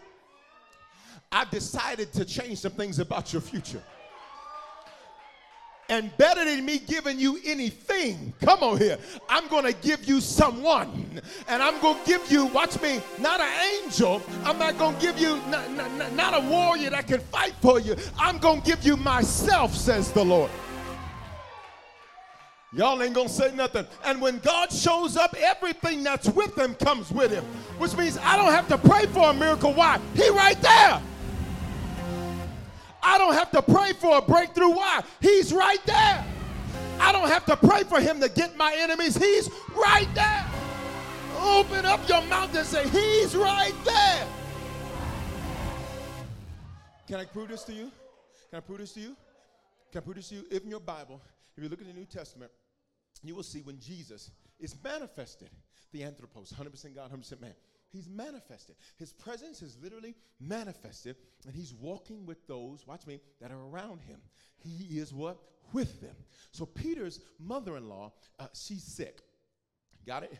[1.31, 3.81] I've decided to change some things about your future.
[5.91, 10.21] And better than me giving you anything, come on here, I'm going to give you
[10.21, 11.21] someone.
[11.49, 14.21] And I'm going to give you, watch me, not an angel.
[14.45, 17.81] I'm not going to give you, not, not, not a warrior that can fight for
[17.81, 17.97] you.
[18.17, 20.49] I'm going to give you myself, says the Lord.
[22.73, 23.85] Y'all ain't gonna say nothing.
[24.05, 27.43] And when God shows up, everything that's with him comes with him.
[27.79, 29.73] Which means I don't have to pray for a miracle.
[29.73, 29.99] Why?
[30.15, 31.01] He right there.
[33.03, 34.69] I don't have to pray for a breakthrough.
[34.69, 35.01] Why?
[35.19, 36.25] He's right there.
[36.99, 39.17] I don't have to pray for him to get my enemies.
[39.17, 40.45] He's right there.
[41.39, 44.27] Open up your mouth and say, He's right there.
[47.07, 47.91] Can I prove this to you?
[48.49, 49.15] Can I prove this to you?
[49.91, 50.43] Can I prove this to you?
[50.51, 51.19] If in your Bible,
[51.57, 52.51] if you look at the New Testament,
[53.23, 55.49] you will see when Jesus is manifested,
[55.91, 57.53] theanthropos, 100% God, 100% man.
[57.89, 58.75] He's manifested.
[58.97, 64.01] His presence is literally manifested, and he's walking with those, watch me, that are around
[64.01, 64.19] him.
[64.57, 65.37] He is what?
[65.73, 66.15] With them.
[66.51, 69.21] So Peter's mother in law, uh, she's sick.
[70.05, 70.37] Got it?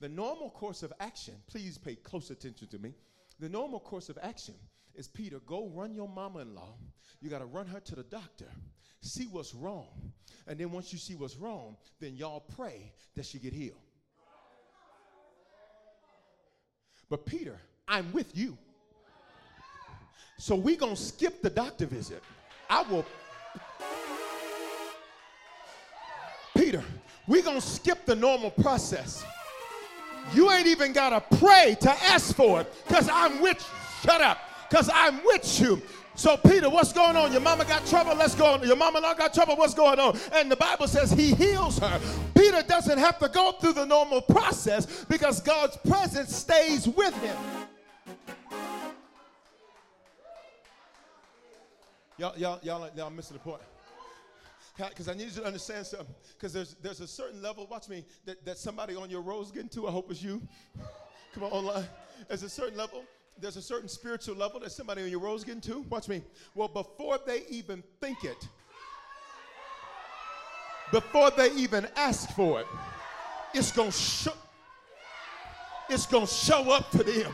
[0.00, 2.94] The normal course of action, please pay close attention to me.
[3.38, 4.54] The normal course of action
[4.94, 6.74] is Peter, go run your mama in law.
[7.20, 8.48] You got to run her to the doctor,
[9.00, 10.12] see what's wrong.
[10.46, 13.81] And then once you see what's wrong, then y'all pray that she get healed.
[17.08, 18.56] But Peter, I'm with you.
[20.38, 22.22] So we going to skip the doctor visit.
[22.68, 23.04] I will
[26.56, 26.82] Peter,
[27.26, 29.24] we going to skip the normal process.
[30.34, 34.08] You ain't even got to pray to ask for it cuz I'm with you.
[34.08, 34.38] Shut up.
[34.70, 35.82] Cuz I'm with you.
[36.14, 37.32] So, Peter, what's going on?
[37.32, 38.14] Your mama got trouble?
[38.14, 38.62] Let's go.
[38.62, 39.56] Your mama not got trouble?
[39.56, 40.18] What's going on?
[40.34, 42.00] And the Bible says he heals her.
[42.34, 47.36] Peter doesn't have to go through the normal process because God's presence stays with him.
[52.18, 53.62] Y'all, y'all, y'all, y'all missing the point.
[54.76, 56.14] Because I need you to understand something.
[56.34, 59.50] Because there's, there's a certain level, watch me, that, that somebody on your row is
[59.50, 59.88] getting to.
[59.88, 60.42] I hope it's you.
[61.34, 61.86] Come on, online.
[62.28, 63.04] There's a certain level.
[63.38, 65.80] There's a certain spiritual level that somebody on your row is getting to.
[65.90, 66.22] Watch me.
[66.54, 68.48] Well, before they even think it,
[70.92, 72.66] before they even ask for it,
[73.54, 74.32] it's to show.
[75.88, 77.32] It's to show up to them.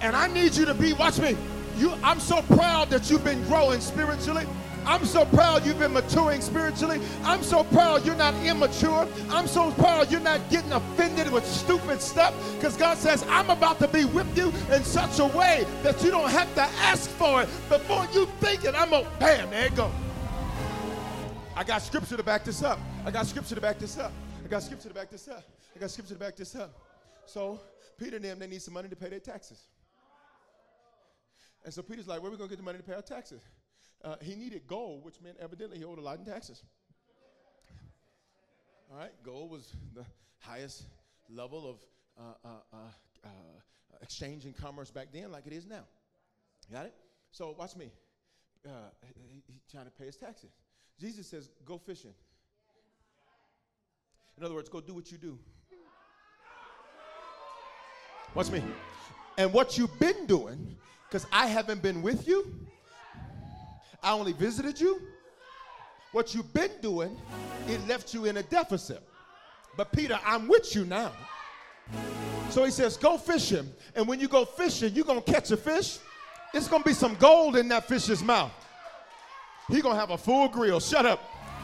[0.00, 1.36] And I need you to be, watch me.
[1.76, 4.46] You, I'm so proud that you've been growing spiritually.
[4.86, 7.00] I'm so proud you've been maturing spiritually.
[7.24, 9.08] I'm so proud you're not immature.
[9.30, 13.80] I'm so proud you're not getting offended with stupid stuff because God says, I'm about
[13.80, 17.42] to be with you in such a way that you don't have to ask for
[17.42, 18.74] it before you think it.
[18.76, 19.90] I'm going to, bam, there it go.
[21.56, 22.78] I got scripture to back this up.
[23.04, 24.12] I got scripture to back this up.
[24.44, 25.42] I got scripture to back this up.
[25.74, 26.70] I got scripture to back this up.
[27.24, 27.60] So
[27.98, 29.62] Peter and them, they need some money to pay their taxes.
[31.64, 33.02] And so Peter's like, where are we going to get the money to pay our
[33.02, 33.40] taxes?
[34.06, 36.62] Uh, he needed gold, which meant evidently he owed a lot in taxes.
[38.88, 40.04] All right, gold was the
[40.38, 40.84] highest
[41.28, 41.76] level of
[42.16, 42.76] uh, uh, uh,
[43.24, 43.28] uh
[44.00, 45.82] exchange and commerce back then, like it is now.
[46.72, 46.94] Got it?
[47.32, 47.90] So watch me.
[48.64, 48.70] Uh,
[49.28, 50.50] he, he's trying to pay his taxes.
[51.00, 52.14] Jesus says, go fishing.
[54.38, 55.36] In other words, go do what you do.
[58.34, 58.62] Watch me.
[59.36, 60.76] And what you've been doing,
[61.08, 62.66] because I haven't been with you,
[64.02, 65.00] I only visited you.
[66.12, 67.16] What you've been doing,
[67.68, 69.02] it left you in a deficit.
[69.76, 71.12] But Peter, I'm with you now.
[72.50, 73.70] So he says, go fishing.
[73.94, 75.98] And when you go fishing, you're going to catch a fish.
[76.54, 78.52] It's going to be some gold in that fish's mouth.
[79.68, 80.80] He going to have a full grill.
[80.80, 81.20] Shut up.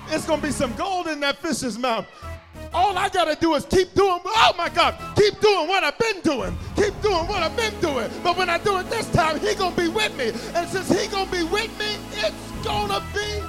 [0.09, 2.07] It's going to be some gold in that fish's mouth.
[2.75, 5.99] All I got to do is keep doing, oh my God, keep doing what I've
[5.99, 6.57] been doing.
[6.77, 8.11] Keep doing what I've been doing.
[8.23, 10.33] But when I do it this time, he going to be with me.
[10.55, 11.92] And since he going to be with me,
[12.25, 13.43] it's to be.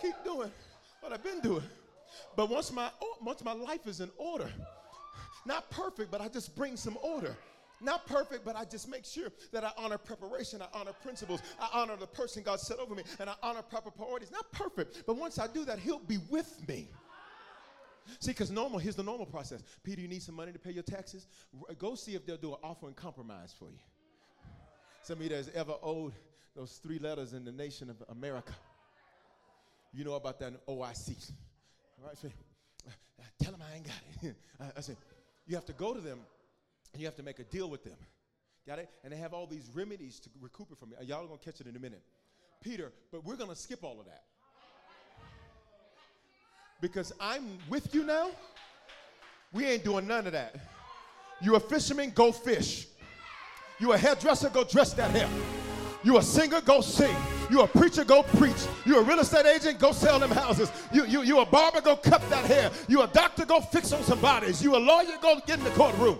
[0.00, 0.50] Keep doing
[1.00, 1.62] what I've been doing.
[2.36, 2.90] But once my,
[3.22, 4.50] once my life is in order,
[5.44, 7.36] not perfect, but I just bring some order.
[7.80, 11.68] Not perfect, but I just make sure that I honor preparation, I honor principles, I
[11.72, 14.32] honor the person God set over me, and I honor proper priorities.
[14.32, 16.88] Not perfect, but once I do that, He'll be with me.
[18.20, 19.62] See, because normal, here's the normal process.
[19.82, 21.26] Peter, you need some money to pay your taxes?
[21.78, 23.78] Go see if they'll do an offer in compromise for you.
[25.02, 26.12] Somebody that's ever owed
[26.54, 28.52] those three letters in the nation of America.
[29.92, 31.32] You know about that OIC.
[32.00, 32.28] All right, so,
[32.86, 34.36] uh, tell them I ain't got it.
[34.76, 34.96] I said,
[35.46, 36.18] you have to go to them
[36.92, 37.96] and you have to make a deal with them.
[38.66, 38.90] Got it?
[39.02, 41.06] And they have all these remedies to recoup it from you.
[41.06, 42.02] Y'all are going to catch it in a minute.
[42.60, 44.24] Peter, but we're going to skip all of that.
[46.80, 48.30] Because I'm with you now.
[49.52, 50.54] We ain't doing none of that.
[51.40, 52.86] You a fisherman, go fish.
[53.80, 55.28] You a hairdresser, go dress that hair.
[56.04, 57.14] You a singer, go sing.
[57.50, 58.66] You a preacher, go preach.
[58.84, 60.70] You a real estate agent, go sell them houses.
[60.92, 62.70] You, you, you a barber, go cut that hair.
[62.88, 64.62] You a doctor, go fix on some bodies.
[64.62, 66.18] You a lawyer, go get in the courtroom.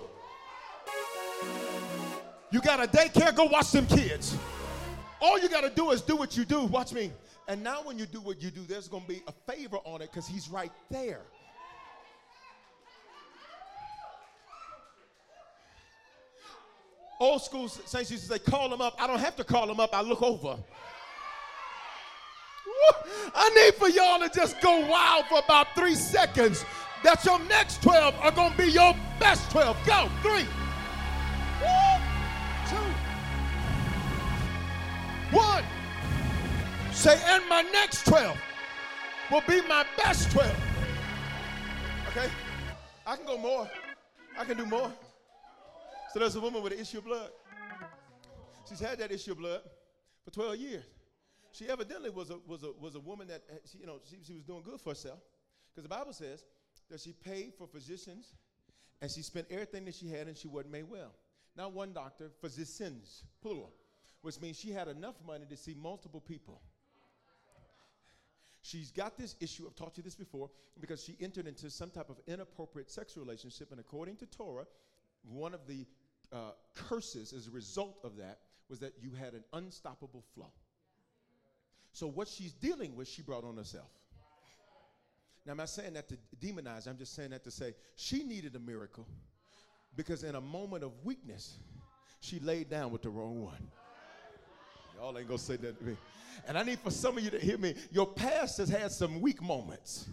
[2.51, 4.37] You got a daycare, go watch them kids.
[5.21, 6.62] All you got to do is do what you do.
[6.64, 7.12] Watch me.
[7.49, 10.03] And now, when you do what you do, there's going to be a favor on
[10.03, 11.23] it because he's right there.
[17.19, 18.95] Old school saints used to say, call them up.
[19.01, 20.59] I don't have to call them up, I look over.
[23.35, 26.67] I need for y'all to just go wild for about three seconds.
[27.03, 29.77] That your next 12 are going to be your best 12.
[29.87, 30.47] Go, three.
[35.31, 35.65] One.
[36.99, 38.37] Say, and my next 12
[39.31, 40.51] will be my best 12.
[42.09, 42.29] Okay?
[43.07, 43.71] I can go more.
[44.37, 44.91] I can do more.
[46.13, 47.31] So there's a woman with an issue of blood.
[48.69, 49.61] She's had that issue of blood
[50.25, 50.85] for 12 years.
[51.53, 54.17] She evidently was a, was a, was a woman that, eh, she, you know, she,
[54.27, 55.21] she was doing good for herself.
[55.71, 56.43] Because the Bible says
[56.91, 58.33] that she paid for physicians
[59.01, 61.13] and she spent everything that she had and she wasn't made well.
[61.57, 63.73] Not one doctor, physicians, plural
[64.23, 66.61] which means she had enough money to see multiple people.
[68.62, 72.11] She's got this issue, I've taught you this before, because she entered into some type
[72.11, 74.66] of inappropriate sexual relationship, and according to Torah,
[75.23, 75.87] one of the
[76.33, 80.53] uh, curses as a result of that was that you had an unstoppable flow.
[81.92, 83.88] So, what she's dealing with, she brought on herself.
[85.47, 88.55] Now, I'm not saying that to demonize, I'm just saying that to say she needed
[88.55, 89.07] a miracle
[89.97, 91.57] because in a moment of weakness,
[92.21, 93.71] she laid down with the wrong one.
[94.99, 95.97] Y'all ain't gonna say that to me.
[96.49, 97.75] And I need for some of you to hear me.
[97.93, 100.09] Your past has had some weak moments,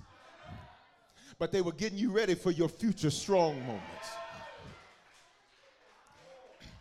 [1.39, 4.09] but they were getting you ready for your future strong moments.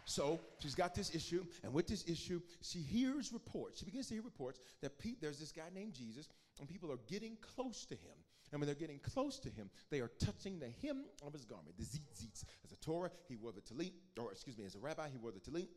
[0.05, 3.79] So she's got this issue, and with this issue, she hears reports.
[3.79, 6.29] She begins to hear reports that pe- there's this guy named Jesus,
[6.61, 8.12] and people are getting close to him.
[8.53, 11.77] And when they're getting close to him, they are touching the hem of his garment,
[11.79, 12.45] the tzitzit.
[12.64, 15.33] As a Torah, he wore the talit, or excuse me, as a rabbi, he wore
[15.33, 15.68] the talit.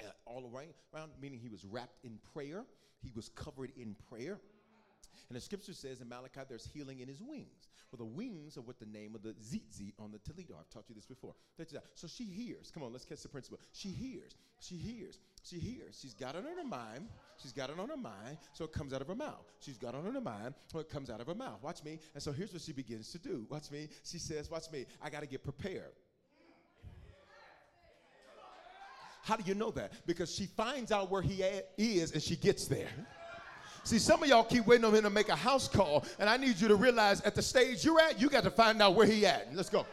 [0.00, 0.50] Uh, all
[0.94, 2.64] around, meaning he was wrapped in prayer.
[3.02, 4.40] He was covered in prayer.
[5.28, 7.68] And the scripture says in Malachi, there's healing in his wings.
[7.90, 10.56] Well, the wings are what the name of the tzitzit on the Toledo.
[10.58, 11.34] I've taught you this before.
[11.94, 12.70] So she hears.
[12.70, 13.58] Come on, let's catch the principle.
[13.72, 14.34] She hears.
[14.60, 15.18] She hears.
[15.42, 15.98] She hears.
[16.00, 17.08] She's got it on her mind.
[17.36, 19.44] She's got it on her mind, so it comes out of her mouth.
[19.60, 21.62] She's got it on her mind, so it comes out of her mouth.
[21.62, 21.98] Watch me.
[22.14, 23.46] And so here's what she begins to do.
[23.50, 23.88] Watch me.
[24.04, 24.86] She says, Watch me.
[25.02, 25.92] I got to get prepared.
[29.22, 29.92] How do you know that?
[30.06, 31.42] Because she finds out where he
[31.78, 32.90] is and she gets there.
[33.84, 36.36] See, some of y'all keep waiting on him to make a house call, and I
[36.36, 39.06] need you to realize at the stage you're at, you got to find out where
[39.06, 39.54] he at.
[39.54, 39.86] Let's go.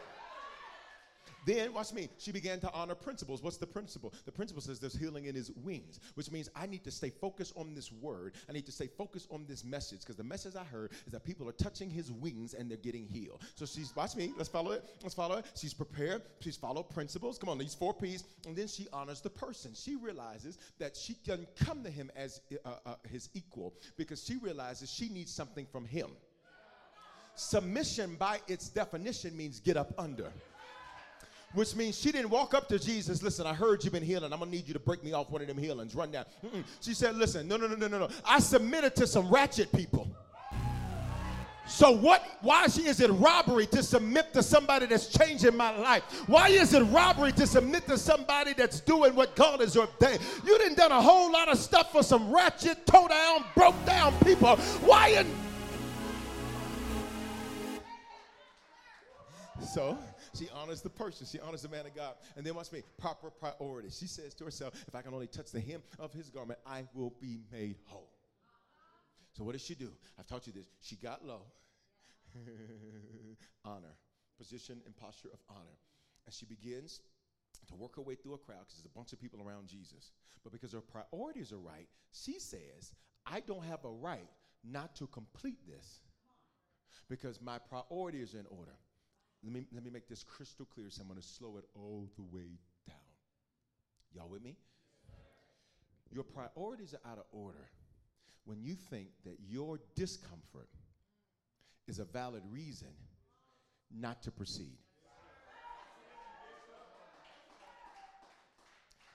[1.46, 3.42] Then, watch me, she began to honor principles.
[3.42, 4.12] What's the principle?
[4.24, 7.54] The principle says there's healing in his wings, which means I need to stay focused
[7.56, 8.34] on this word.
[8.48, 11.24] I need to stay focused on this message because the message I heard is that
[11.24, 13.42] people are touching his wings and they're getting healed.
[13.54, 14.84] So she's, watch me, let's follow it.
[15.02, 15.46] Let's follow it.
[15.54, 16.22] She's prepared.
[16.40, 17.38] She's followed principles.
[17.38, 18.24] Come on, these four P's.
[18.46, 19.72] And then she honors the person.
[19.74, 24.36] She realizes that she can come to him as uh, uh, his equal because she
[24.36, 26.10] realizes she needs something from him.
[27.34, 30.30] Submission, by its definition, means get up under
[31.54, 33.22] which means she didn't walk up to Jesus.
[33.22, 34.32] Listen, I heard you've been healing.
[34.32, 35.94] I'm gonna need you to break me off one of them healings.
[35.94, 36.24] Run down.
[36.44, 36.64] Mm-mm.
[36.80, 38.08] She said, Listen, no, no, no, no, no, no.
[38.24, 40.08] I submitted to some ratchet people.
[41.66, 46.02] So what why is it robbery to submit to somebody that's changing my life?
[46.26, 50.20] Why is it robbery to submit to somebody that's doing what God has ordained?
[50.44, 54.12] You didn't done a whole lot of stuff for some ratchet, toe down, broke down
[54.24, 54.56] people.
[54.56, 55.26] Why in
[59.64, 59.96] So
[60.38, 61.26] she honors the person.
[61.26, 62.14] She honors the man of God.
[62.36, 63.90] And then watch me, proper priority.
[63.90, 66.84] She says to herself, if I can only touch the hem of his garment, I
[66.94, 68.10] will be made whole.
[69.36, 69.90] So what did she do?
[70.18, 70.66] I've taught you this.
[70.80, 71.42] She got low.
[73.64, 73.94] honor.
[74.38, 75.78] Position and posture of honor.
[76.26, 77.00] And she begins
[77.68, 80.12] to work her way through a crowd because there's a bunch of people around Jesus.
[80.42, 82.94] But because her priorities are right, she says,
[83.26, 84.28] I don't have a right
[84.64, 86.00] not to complete this
[87.08, 88.72] because my priorities are in order.
[89.42, 92.08] Let me, let me make this crystal clear, so I'm going to slow it all
[92.16, 92.96] the way down.
[94.14, 94.56] Y'all with me?
[96.12, 97.68] Your priorities are out of order
[98.44, 100.68] when you think that your discomfort
[101.86, 102.88] is a valid reason
[103.96, 104.76] not to proceed.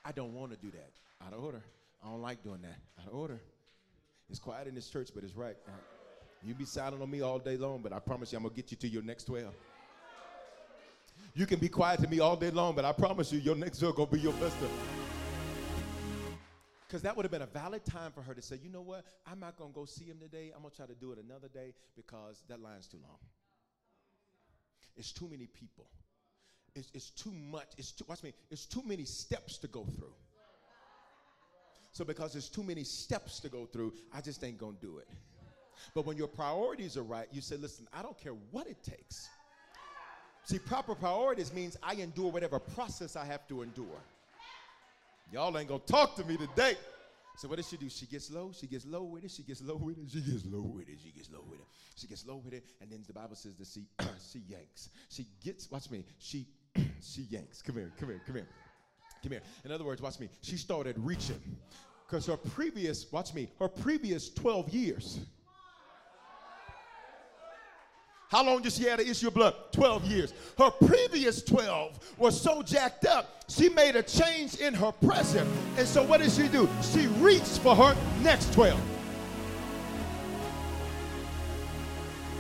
[0.04, 0.92] I don't want to do that.
[1.26, 1.64] Out of order.
[2.04, 2.78] I don't like doing that.
[3.02, 3.42] Out of order.
[4.30, 5.56] It's quiet in this church, but it's right.
[6.44, 8.62] You be silent on me all day long, but I promise you I'm going to
[8.62, 9.54] get you to your next 12.
[11.36, 13.80] You can be quiet to me all day long, but I promise you, your next
[13.80, 14.56] door gonna be your best.
[16.88, 19.04] Because that would have been a valid time for her to say, you know what?
[19.30, 20.54] I'm not gonna go see him today.
[20.56, 23.18] I'm gonna try to do it another day because that line's too long.
[24.96, 25.90] It's too many people.
[26.74, 27.68] It's, it's too much.
[27.78, 28.34] It's too, watch me.
[28.50, 30.14] It's too many steps to go through.
[31.92, 35.10] So because there's too many steps to go through, I just ain't gonna do it.
[35.94, 39.28] But when your priorities are right, you say, listen, I don't care what it takes.
[40.46, 44.00] See, proper priorities means I endure whatever process I have to endure.
[45.32, 46.76] Y'all ain't gonna talk to me today.
[47.38, 47.90] So what does she do?
[47.90, 50.46] She gets low, she gets low with it, she gets low with it, she gets
[50.46, 51.66] low with it, she gets low with it,
[51.96, 53.86] she gets low with it, and then the Bible says that she
[54.32, 54.90] she yanks.
[55.10, 56.46] She gets, watch me, she
[57.02, 57.62] she yanks.
[57.62, 58.48] Come here, come here, come here.
[59.24, 59.42] Come here.
[59.66, 60.30] In other words, watch me.
[60.42, 61.42] She started reaching.
[62.06, 65.20] Because her previous, watch me, her previous 12 years
[68.30, 69.56] how long did she have the issue of blood?
[69.72, 70.34] 12 years.
[70.58, 75.50] Her previous 12 was so jacked up, she made a change in her present.
[75.78, 76.68] And so what did she do?
[76.82, 78.80] She reached for her next 12.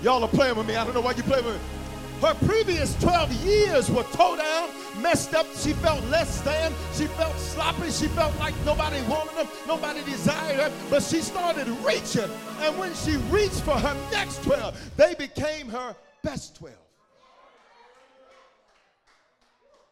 [0.01, 0.75] Y'all are playing with me.
[0.75, 1.74] I don't know why you play with me.
[2.21, 4.69] Her previous 12 years were towed down,
[5.01, 5.45] messed up.
[5.55, 6.73] She felt less than.
[6.93, 7.91] She felt sloppy.
[7.91, 10.71] She felt like nobody wanted her, nobody desired her.
[10.89, 12.29] But she started reaching.
[12.61, 16.75] And when she reached for her next 12, they became her best 12.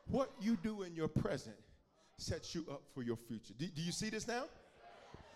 [0.07, 1.55] What you do in your present
[2.17, 3.53] sets you up for your future.
[3.57, 4.45] Do, do you see this now?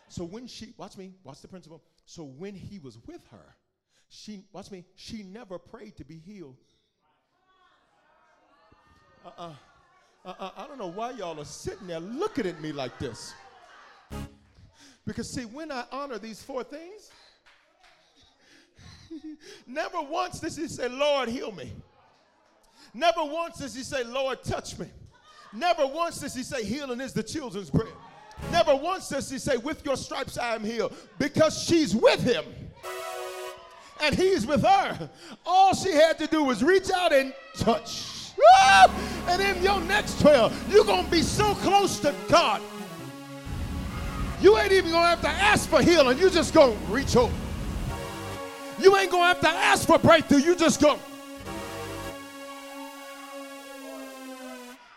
[0.08, 1.82] So when she, watch me, watch the principle.
[2.06, 3.56] So when he was with her,
[4.10, 6.56] she, watch me, she never prayed to be healed.
[9.28, 9.52] Uh-uh.
[10.26, 10.52] Uh-uh.
[10.56, 13.34] I don't know why y'all are sitting there looking at me like this.
[15.06, 17.12] Because, see, when I honor these four things,
[19.68, 21.74] never once does he say, Lord, heal me.
[22.94, 24.88] Never once does he say, Lord, touch me.
[25.52, 27.92] Never once does he say healing is the children's bread.
[28.50, 32.46] Never once does he say, with your stripes I am healed, because she's with him
[34.02, 35.10] and he's with her.
[35.46, 38.17] All she had to do was reach out and touch.
[39.28, 42.62] And in your next 12, you're going to be so close to God.
[44.40, 46.18] You ain't even going to have to ask for healing.
[46.18, 47.34] You just going to reach over.
[48.80, 50.40] You ain't going to have to ask for breakthrough.
[50.40, 51.00] You just go.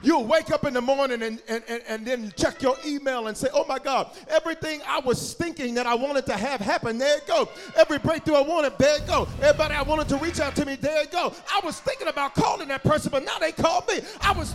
[0.02, 3.36] You'll wake up in the morning and, and, and, and, then check your email and
[3.36, 7.18] say, oh my God, everything I was thinking that I wanted to have happen, there
[7.18, 7.48] it go.
[7.76, 9.28] Every breakthrough I wanted, there it go.
[9.42, 11.34] Everybody I wanted to reach out to me, there it go.
[11.52, 14.00] I was thinking about calling that person, but now they called me.
[14.22, 14.54] I was.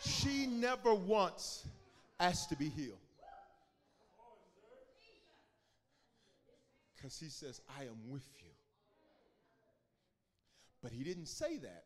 [0.00, 1.66] She never once
[2.18, 2.96] asked to be healed.
[6.96, 8.45] Because he says, I am with you.
[10.86, 11.82] But he didn't say that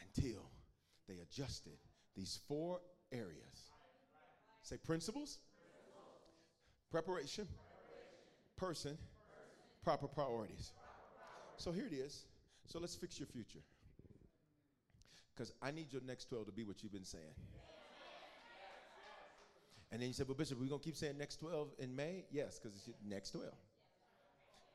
[0.00, 0.42] until
[1.08, 1.72] they adjusted
[2.16, 2.78] these four
[3.10, 3.72] areas.
[4.62, 5.40] Say principles,
[6.92, 7.48] preparation,
[8.56, 8.96] person,
[9.82, 10.70] proper priorities.
[11.56, 12.26] So here it is.
[12.68, 13.58] So let's fix your future.
[15.34, 17.24] Because I need your next 12 to be what you've been saying.
[19.90, 22.24] And then you said, Well, Bishop, we're going to keep saying next 12 in May?
[22.30, 23.48] Yes, because it's next 12.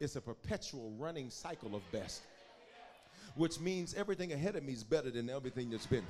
[0.02, 2.24] It's a perpetual running cycle of best
[3.38, 6.06] which means everything ahead of me is better than everything that's been.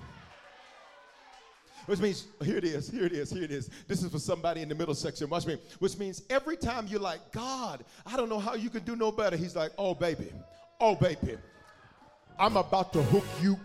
[1.85, 3.69] Which means, here it is, here it is, here it is.
[3.87, 5.29] This is for somebody in the middle section.
[5.29, 5.57] Watch me.
[5.79, 9.11] Which means every time you're like, God, I don't know how you can do no
[9.11, 9.37] better.
[9.37, 10.31] He's like, oh, baby,
[10.81, 11.37] oh, baby,
[12.37, 13.57] I'm about to hook you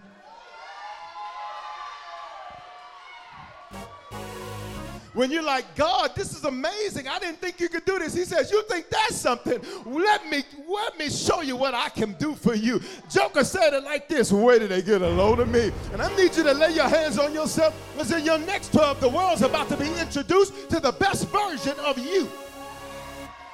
[5.15, 7.07] When you're like, God, this is amazing.
[7.07, 8.15] I didn't think you could do this.
[8.15, 9.61] He says, You think that's something?
[9.85, 12.81] Let me let me show you what I can do for you.
[13.11, 15.71] Joker said it like this: Where did they get a load of me?
[15.93, 19.01] And I need you to lay your hands on yourself because in your next 12,
[19.01, 22.29] the world's about to be introduced to the best version of you.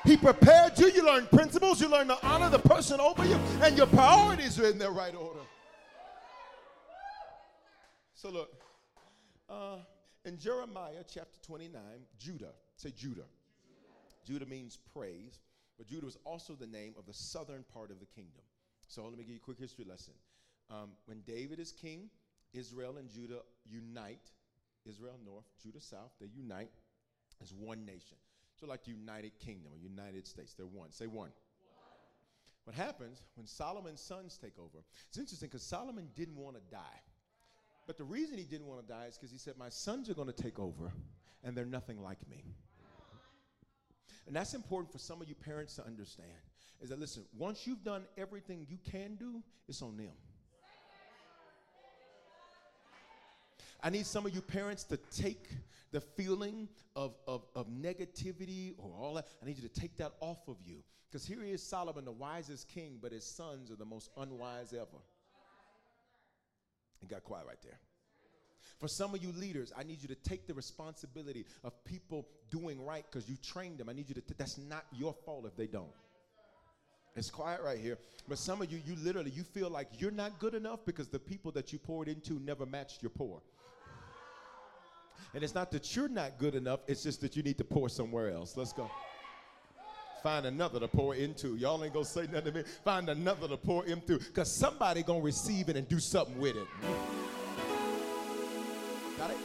[0.05, 0.91] He prepared you.
[0.91, 1.81] You learn principles.
[1.81, 5.15] You learn to honor the person over you, and your priorities are in their right
[5.15, 5.41] order.
[8.15, 8.53] So look,
[9.49, 9.77] uh,
[10.29, 11.81] in Jeremiah chapter 29,
[12.19, 13.25] Judah, say Judah.
[14.27, 15.41] Judah means praise,
[15.79, 18.43] but Judah was also the name of the southern part of the kingdom.
[18.89, 20.13] So let me give you a quick history lesson.
[20.71, 22.11] Um, when David is king,
[22.53, 24.31] Israel and Judah unite.
[24.87, 26.71] Israel north, Judah south, they unite
[27.43, 28.17] as one nation.
[28.59, 30.93] So like the United Kingdom or United States, they're one.
[30.93, 31.17] Say one.
[31.17, 31.31] one.
[32.65, 34.85] What happens when Solomon's sons take over?
[35.09, 37.01] It's interesting because Solomon didn't want to die.
[37.89, 40.15] But the reason he didn't want to die is because he said, My sons are
[40.15, 40.93] going to take over,
[41.43, 42.45] and they're nothing like me.
[44.27, 46.29] And that's important for some of you parents to understand
[46.83, 50.13] is that, listen, once you've done everything you can do, it's on them.
[53.83, 55.49] I need some of you parents to take
[55.91, 59.29] the feeling of, of, of negativity or all that.
[59.43, 60.85] I need you to take that off of you.
[61.11, 65.01] Because here is Solomon, the wisest king, but his sons are the most unwise ever.
[67.03, 67.79] It got quiet right there.
[68.79, 72.85] For some of you leaders, I need you to take the responsibility of people doing
[72.85, 73.89] right because you trained them.
[73.89, 75.91] I need you to, t- that's not your fault if they don't.
[77.17, 77.99] It's quiet right here.
[78.29, 81.19] But some of you, you literally, you feel like you're not good enough because the
[81.19, 83.43] people that you poured into never matched your pour.
[85.35, 87.89] And it's not that you're not good enough, it's just that you need to pour
[87.89, 88.57] somewhere else.
[88.57, 88.89] Let's go.
[90.29, 91.57] Find another to pour into.
[91.57, 92.63] Y'all ain't gonna say nothing to me.
[92.85, 94.19] Find another to pour into.
[94.19, 96.67] Because somebody gonna receive it and do something with it.
[99.17, 99.39] Got it?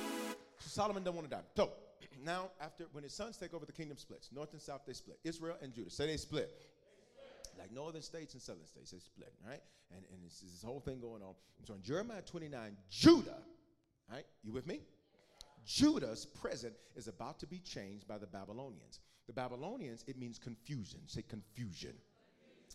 [0.58, 1.44] So Solomon don't want to die.
[1.56, 1.72] So
[2.26, 4.30] now, after when his sons take over, the kingdom splits.
[4.34, 5.20] North and south, they split.
[5.24, 5.90] Israel and Judah.
[5.90, 6.52] Say they split.
[7.58, 9.62] Like northern states and southern states, they split, right?
[9.96, 11.34] And, and it's, this whole thing going on.
[11.66, 13.38] So in Jeremiah 29, Judah,
[14.12, 14.26] right?
[14.44, 14.82] You with me?
[15.66, 19.00] Judah's present is about to be changed by the Babylonians.
[19.28, 21.00] The Babylonians, it means confusion.
[21.08, 21.94] Say confusion.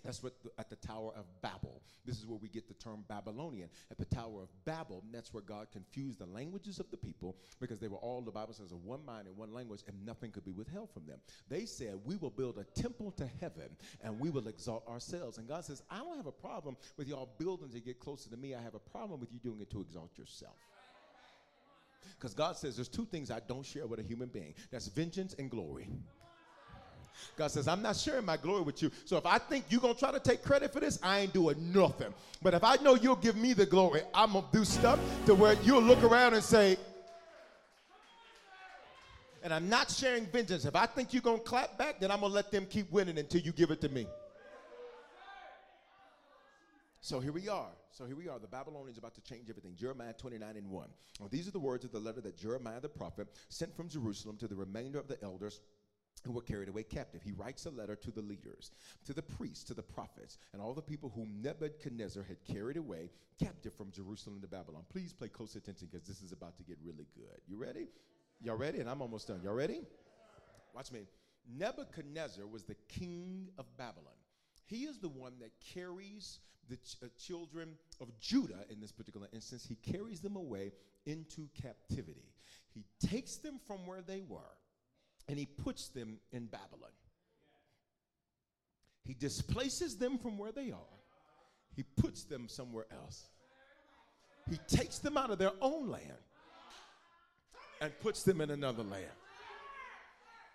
[0.05, 1.83] That's what the, at the Tower of Babel.
[2.05, 3.69] This is where we get the term Babylonian.
[3.91, 7.79] At the Tower of Babel, that's where God confused the languages of the people because
[7.79, 10.45] they were all, the Bible says, of one mind and one language, and nothing could
[10.45, 11.19] be withheld from them.
[11.49, 15.39] They said, We will build a temple to heaven and we will exalt ourselves.
[15.39, 18.37] And God says, I don't have a problem with y'all building to get closer to
[18.37, 18.55] me.
[18.55, 20.57] I have a problem with you doing it to exalt yourself.
[22.19, 25.35] Because God says there's two things I don't share with a human being that's vengeance
[25.39, 25.89] and glory.
[27.37, 28.91] God says, I'm not sharing my glory with you.
[29.05, 31.33] So if I think you're going to try to take credit for this, I ain't
[31.33, 32.13] doing nothing.
[32.43, 35.35] But if I know you'll give me the glory, I'm going to do stuff to
[35.35, 36.77] where you'll look around and say,
[39.43, 40.65] and I'm not sharing vengeance.
[40.65, 42.91] If I think you're going to clap back, then I'm going to let them keep
[42.91, 44.07] winning until you give it to me.
[47.01, 47.71] So here we are.
[47.91, 48.39] So here we are.
[48.39, 49.75] The Babylonians about to change everything.
[49.77, 50.89] Jeremiah 29 and 1.
[51.21, 54.37] Well, these are the words of the letter that Jeremiah the prophet sent from Jerusalem
[54.37, 55.61] to the remainder of the elders
[56.25, 57.23] who were carried away captive.
[57.23, 58.71] He writes a letter to the leaders,
[59.05, 63.11] to the priests, to the prophets, and all the people whom Nebuchadnezzar had carried away
[63.41, 64.85] captive from Jerusalem to Babylon.
[64.91, 67.41] Please pay close attention because this is about to get really good.
[67.47, 67.89] You ready?
[68.41, 68.81] Y'all ready?
[68.81, 69.41] And I'm almost done.
[69.43, 69.81] Y'all ready?
[70.75, 71.07] Watch me.
[71.57, 74.13] Nebuchadnezzar was the king of Babylon.
[74.67, 79.29] He is the one that carries the ch- uh, children of Judah in this particular
[79.33, 79.67] instance.
[79.67, 80.73] He carries them away
[81.07, 82.35] into captivity.
[82.75, 84.57] He takes them from where they were
[85.29, 86.91] and he puts them in Babylon.
[89.05, 90.99] He displaces them from where they are,
[91.75, 93.27] he puts them somewhere else.
[94.51, 96.25] He takes them out of their own land
[97.83, 99.05] and puts them in another land.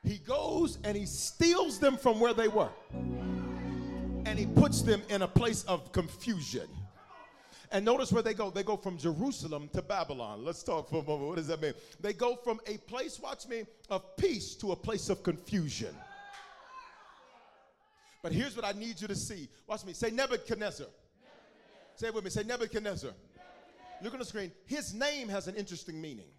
[0.04, 2.72] He goes and he steals them from where they were
[4.26, 6.68] and he puts them in a place of confusion.
[7.74, 8.52] And notice where they go.
[8.52, 10.46] They go from Jerusalem to Babylon.
[10.46, 11.30] Let's talk for a moment.
[11.30, 11.74] What does that mean?
[12.00, 15.96] They go from a place, watch me, of peace to a place of confusion.
[18.22, 19.50] But here's what I need you to see.
[19.66, 19.94] Watch me.
[19.94, 20.86] Say Nebuchadnezzar.
[20.86, 20.88] Nebuchadnezzar.
[21.96, 22.30] Say it with me.
[22.30, 23.10] Say Nebuchadnezzar.
[23.10, 24.04] Nebuchadnezzar.
[24.04, 24.52] Look on the screen.
[24.66, 26.30] His name has an interesting meaning.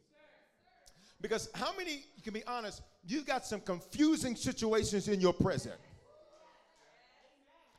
[1.20, 5.74] Because how many, you can be honest, you've got some confusing situations in your present.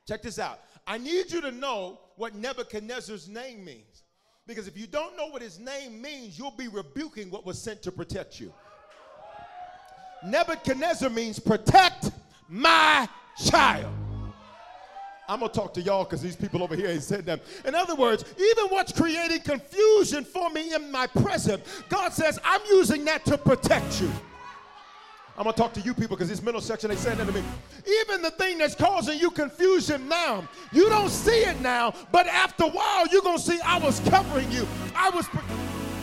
[0.06, 0.60] Check this out.
[0.88, 4.04] I need you to know what Nebuchadnezzar's name means.
[4.48, 7.82] Because if you don't know what his name means, you'll be rebuking what was sent
[7.84, 8.54] to protect you.
[10.24, 12.12] Nebuchadnezzar means protect
[12.48, 13.08] my
[13.44, 13.94] child.
[15.28, 17.42] I'm gonna talk to y'all because these people over here ain't said that.
[17.66, 22.62] In other words, even what's creating confusion for me in my present, God says, I'm
[22.70, 24.12] using that to protect you.
[25.38, 27.44] I'm gonna talk to you people because this middle section they saying that to me.
[28.02, 32.64] Even the thing that's causing you confusion now, you don't see it now, but after
[32.64, 34.66] a while you're gonna see I was covering you.
[34.96, 35.28] I was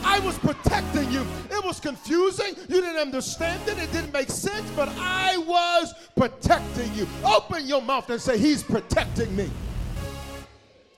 [0.04, 1.24] I was protecting you.
[1.50, 2.54] It was confusing.
[2.68, 3.78] You didn't understand it.
[3.78, 7.06] It didn't make sense, but I was protecting you.
[7.24, 9.48] Open your mouth and say, He's protecting me.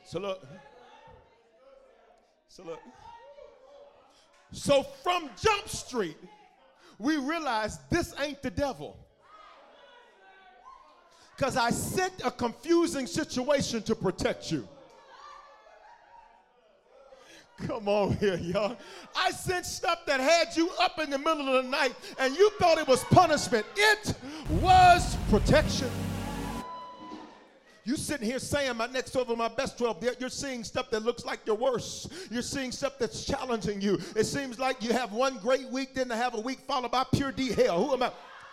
[0.06, 0.46] So look.
[2.48, 2.80] So look.
[4.52, 6.16] So from Jump Street,
[7.04, 8.96] we realize this ain't the devil.
[11.36, 14.66] Because I sent a confusing situation to protect you.
[17.66, 18.76] Come on here, y'all.
[19.14, 22.50] I sent stuff that had you up in the middle of the night and you
[22.58, 23.66] thought it was punishment.
[23.76, 24.14] It
[24.60, 25.90] was protection.
[27.86, 31.02] You sitting here saying my next 12 or my best 12, you're seeing stuff that
[31.02, 32.10] looks like your worst.
[32.30, 33.98] You're seeing stuff that's challenging you.
[34.16, 37.04] It seems like you have one great week, then to have a week followed by
[37.12, 37.84] pure D hell.
[37.84, 38.10] Who am I?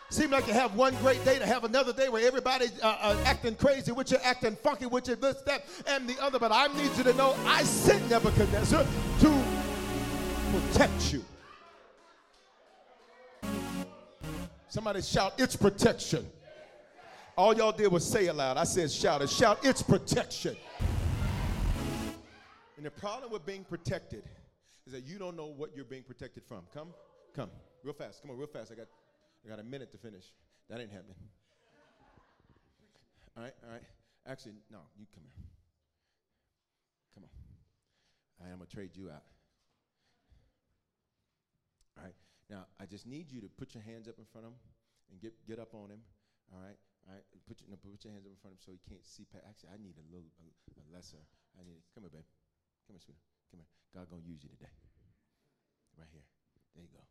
[0.10, 3.24] Seem like you have one great day to have another day where everybody's uh, uh,
[3.26, 6.38] acting crazy, which you're acting funky, which is this, that, and the other.
[6.38, 8.86] But I need you to know I sent Nebuchadnezzar
[9.22, 9.44] to
[10.52, 11.24] protect you.
[14.68, 16.28] Somebody shout, it's protection.
[17.38, 18.58] All y'all did was say it loud.
[18.58, 19.30] I said shout it.
[19.30, 20.56] Shout, it's protection.
[22.78, 24.24] And the problem with being protected
[24.86, 26.64] is that you don't know what you're being protected from.
[26.74, 26.90] Come,
[27.36, 27.50] come,
[27.84, 28.22] real fast.
[28.22, 28.72] Come on, real fast.
[28.72, 28.88] I got,
[29.46, 30.26] I got a minute to finish.
[30.70, 31.16] That ain't happening.
[33.38, 33.84] All right, all right.
[34.28, 35.46] Actually, no, you come here.
[37.14, 37.30] Come on.
[38.40, 39.24] All right, I'm gonna trade you out.
[41.98, 42.16] All right.
[42.50, 44.60] Now, I just need you to put your hands up in front of him
[45.12, 46.02] and get get up on him.
[46.54, 46.78] All right.
[47.10, 48.82] All right, put your, no, put your hands up in front of him so he
[48.86, 49.26] can't see.
[49.34, 50.46] Actually, I need a little, a,
[50.78, 51.22] a lesser.
[51.58, 51.82] I need.
[51.98, 52.28] Come here, babe.
[52.86, 53.26] Come here, sweetie.
[53.50, 53.72] Come here.
[53.92, 54.70] God gonna use you today.
[55.98, 56.26] Right here.
[56.78, 57.04] There you go.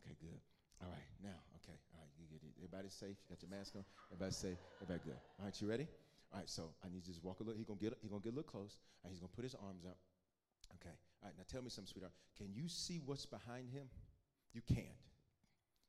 [0.00, 0.40] Okay, good.
[0.80, 1.76] All right, now, okay.
[1.94, 2.54] All right, you get it.
[2.58, 3.18] Everybody safe.
[3.26, 3.84] You got your mask on.
[4.10, 4.60] Everybody safe.
[4.80, 5.20] Everybody good.
[5.38, 5.86] All right, you ready?
[6.32, 7.58] All right, so I need you to just walk a little.
[7.58, 7.94] He gonna get.
[8.00, 10.00] He gonna get a little close, and he's gonna put his arms up.
[10.80, 10.94] Okay.
[11.22, 11.36] All right.
[11.36, 12.16] Now tell me something, sweetheart.
[12.36, 13.86] Can you see what's behind him?
[14.52, 14.98] You can't.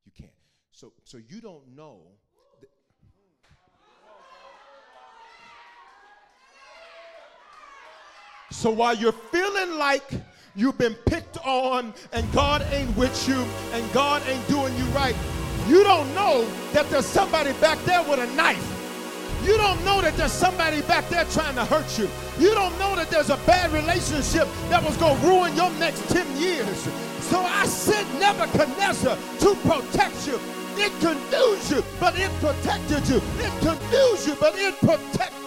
[0.05, 0.35] You can't.
[0.71, 2.01] So, so you don't know
[8.59, 10.11] So while you're feeling like
[10.53, 15.15] you've been picked on and God ain't with you and God ain't doing you right,
[15.69, 18.59] you don't know that there's somebody back there with a knife.
[19.45, 22.09] You don't know that there's somebody back there trying to hurt you.
[22.37, 26.09] You don't know that there's a bad relationship that was going to ruin your next
[26.09, 26.79] 10 years.
[27.31, 30.37] So I sent Nebuchadnezzar to protect you.
[30.75, 33.21] It confused you, but it protected you.
[33.39, 35.38] It confused you, but it protected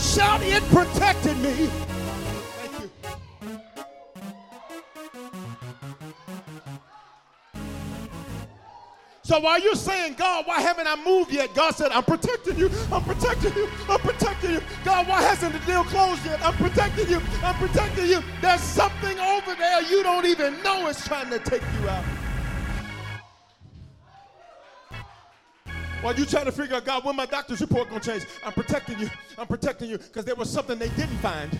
[0.00, 1.66] Shout, it protected me.
[1.66, 2.90] Thank you.
[9.22, 11.54] So while you're saying, God, why haven't I moved yet?
[11.54, 12.68] God said, I'm protecting you.
[12.90, 13.68] I'm protecting you.
[13.88, 14.62] I'm protecting you.
[14.84, 16.44] God, why hasn't the deal closed yet?
[16.44, 17.22] I'm protecting you.
[17.44, 18.22] I'm protecting you.
[18.40, 22.04] There's something over there you don't even know is trying to take you out.
[26.02, 28.98] While you trying to figure out, God, when my doctor's report gonna change, I'm protecting
[28.98, 29.10] you.
[29.36, 31.58] I'm protecting you because there was something they didn't find.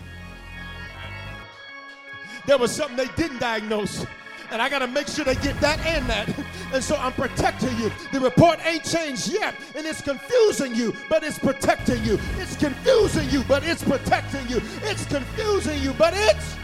[2.47, 4.07] There was something they didn't diagnose
[4.51, 6.29] and I got to make sure they get that and that.
[6.73, 7.91] And so I'm protecting you.
[8.13, 12.17] The report ain't changed yet, and it's confusing you, but it's protecting you.
[12.39, 14.63] It's confusing you, but it's protecting you.
[14.83, 16.55] It's confusing you, but it's.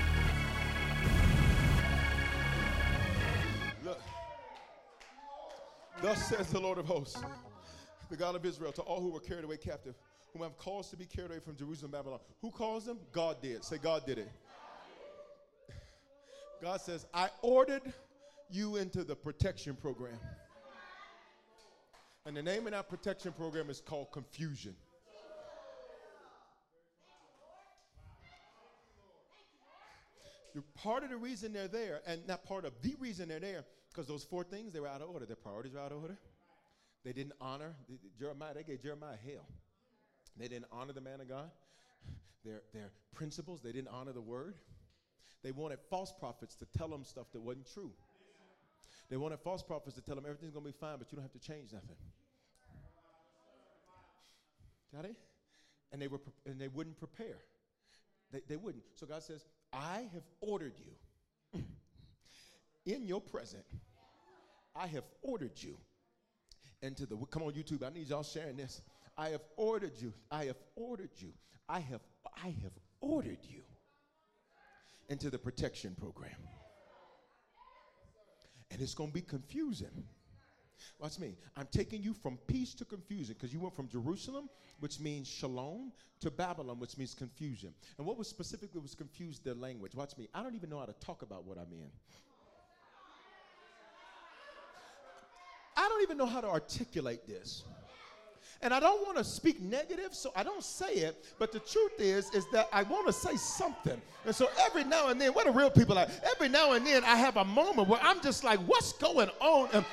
[3.84, 4.00] Look.
[6.00, 7.20] Thus says the Lord of hosts,
[8.08, 9.94] the God of Israel, to all who were carried away captive,
[10.32, 12.20] whom I've caused to be carried away from Jerusalem, Babylon.
[12.40, 12.98] Who caused them?
[13.12, 13.64] God did.
[13.64, 14.30] Say, God did it.
[16.62, 17.92] God says, I ordered
[18.50, 20.18] you into the protection program.
[22.24, 24.74] And the name of that protection program is called confusion.
[30.54, 33.64] You're part of the reason they're there, and not part of the reason they're there,
[33.90, 35.26] because those four things, they were out of order.
[35.26, 36.16] Their priorities were out of order.
[37.06, 37.76] They didn't honor
[38.18, 39.46] Jeremiah, they gave Jeremiah hell.
[40.36, 41.52] They didn't honor the man of God.
[42.44, 44.56] Their, their principles, they didn't honor the word.
[45.44, 47.92] They wanted false prophets to tell them stuff that wasn't true.
[49.08, 51.22] They wanted false prophets to tell them everything's going to be fine, but you don't
[51.22, 51.94] have to change nothing.
[54.92, 55.14] Got it?
[55.92, 57.38] And they were and they wouldn't prepare.
[58.32, 58.82] They, they wouldn't.
[58.94, 60.74] So God says, I have ordered
[61.54, 61.62] you
[62.92, 63.64] in your present.
[64.74, 65.76] I have ordered you
[66.82, 67.84] into the come on YouTube.
[67.84, 68.80] I need y'all sharing this.
[69.16, 70.12] I have ordered you.
[70.30, 71.32] I have ordered you.
[71.68, 72.00] I have
[72.42, 73.62] I have ordered you
[75.08, 76.36] into the protection program.
[78.70, 80.04] And it's going to be confusing.
[80.98, 81.36] Watch me.
[81.56, 84.48] I'm taking you from peace to confusion because you went from Jerusalem,
[84.80, 87.72] which means shalom, to Babylon, which means confusion.
[87.98, 89.94] And what was specifically was confused their language.
[89.94, 90.28] Watch me.
[90.34, 91.90] I don't even know how to talk about what I'm in.
[95.76, 97.64] I don't even know how to articulate this.
[98.62, 101.24] And I don't want to speak negative, so I don't say it.
[101.38, 104.00] But the truth is, is that I want to say something.
[104.24, 106.08] And so every now and then, what are real people like?
[106.34, 109.68] Every now and then, I have a moment where I'm just like, what's going on?
[109.74, 109.84] And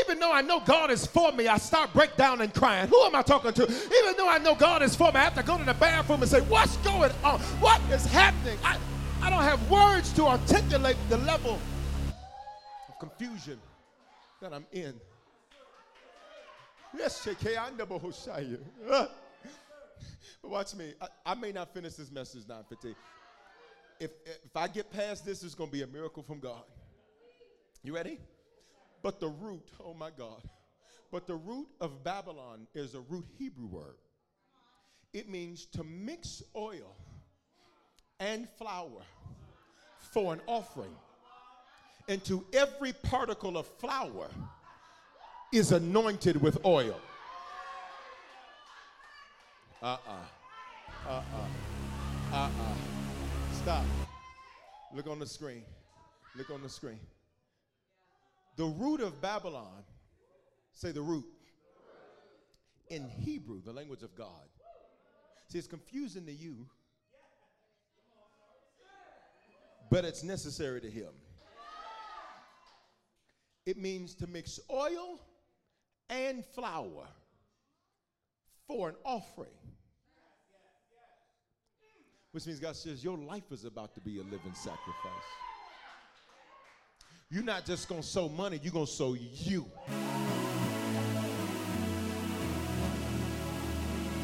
[0.00, 2.88] even though I know God is for me, I start break down and crying.
[2.88, 3.62] Who am I talking to?
[3.64, 6.22] Even though I know God is for me, I have to go to the bathroom
[6.22, 7.40] and say, what's going on?
[7.60, 8.58] What is happening?
[8.64, 8.78] I,
[9.22, 11.58] I don't have words to articulate the level
[12.88, 13.58] of confusion
[14.40, 14.94] that I'm in.
[16.96, 17.26] Yes,
[20.42, 20.94] but watch me.
[21.00, 22.94] I, I, may not finish this message 9:15.
[24.00, 26.64] If if I get past this, it's gonna be a miracle from God.
[27.82, 28.18] You ready?
[29.02, 30.42] But the root, oh my God.
[31.10, 33.96] But the root of Babylon is a root Hebrew word.
[35.12, 36.96] It means to mix oil
[38.18, 39.02] and flour
[40.12, 40.94] for an offering.
[42.08, 44.28] And to every particle of flour
[45.54, 47.00] is anointed with oil.
[49.80, 51.08] Uh uh-uh.
[51.08, 51.10] uh.
[51.10, 51.22] Uh
[52.32, 52.36] uh.
[52.36, 52.74] Uh uh.
[53.62, 53.84] Stop.
[54.92, 55.62] Look on the screen.
[56.36, 56.98] Look on the screen.
[58.56, 59.84] The root of Babylon,
[60.72, 61.26] say the root.
[62.88, 64.48] In Hebrew, the language of God.
[65.48, 66.66] See, it's confusing to you,
[69.90, 71.10] but it's necessary to Him.
[73.66, 75.20] It means to mix oil
[76.08, 77.06] and flour
[78.66, 79.50] for an offering.
[82.32, 85.12] Which means God says your life is about to be a living sacrifice.
[87.30, 89.70] You're not just going to sow money, you're going to sow you.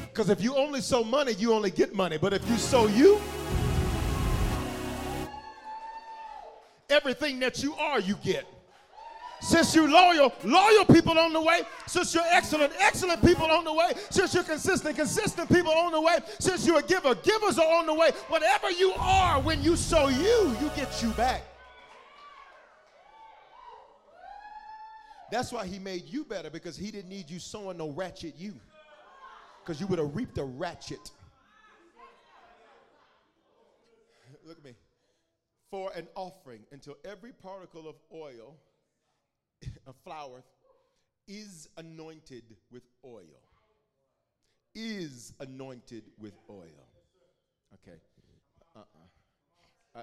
[0.03, 2.19] Because if you only sow money, you only get money.
[2.19, 3.21] But if you sow you,
[6.91, 8.45] everything that you are, you get.
[9.41, 11.63] Since you're loyal, loyal people on the way.
[11.87, 13.93] Since you're excellent, excellent people on the way.
[14.11, 16.19] Since you're consistent, consistent people on the way.
[16.39, 18.11] Since you're a giver, givers are on the way.
[18.29, 21.43] Whatever you are, when you sow you, you get you back.
[25.31, 28.55] That's why he made you better because he didn't need you sowing no ratchet you.
[29.63, 31.11] Because you would have reaped a ratchet.
[34.45, 34.75] Look at me.
[35.71, 38.57] For an offering until every particle of oil
[39.87, 40.43] a flour
[41.27, 43.23] is anointed with oil.
[44.75, 46.87] Is anointed with oil.
[47.75, 47.99] Okay.
[48.77, 49.99] Uh-uh.
[49.99, 50.03] Uh,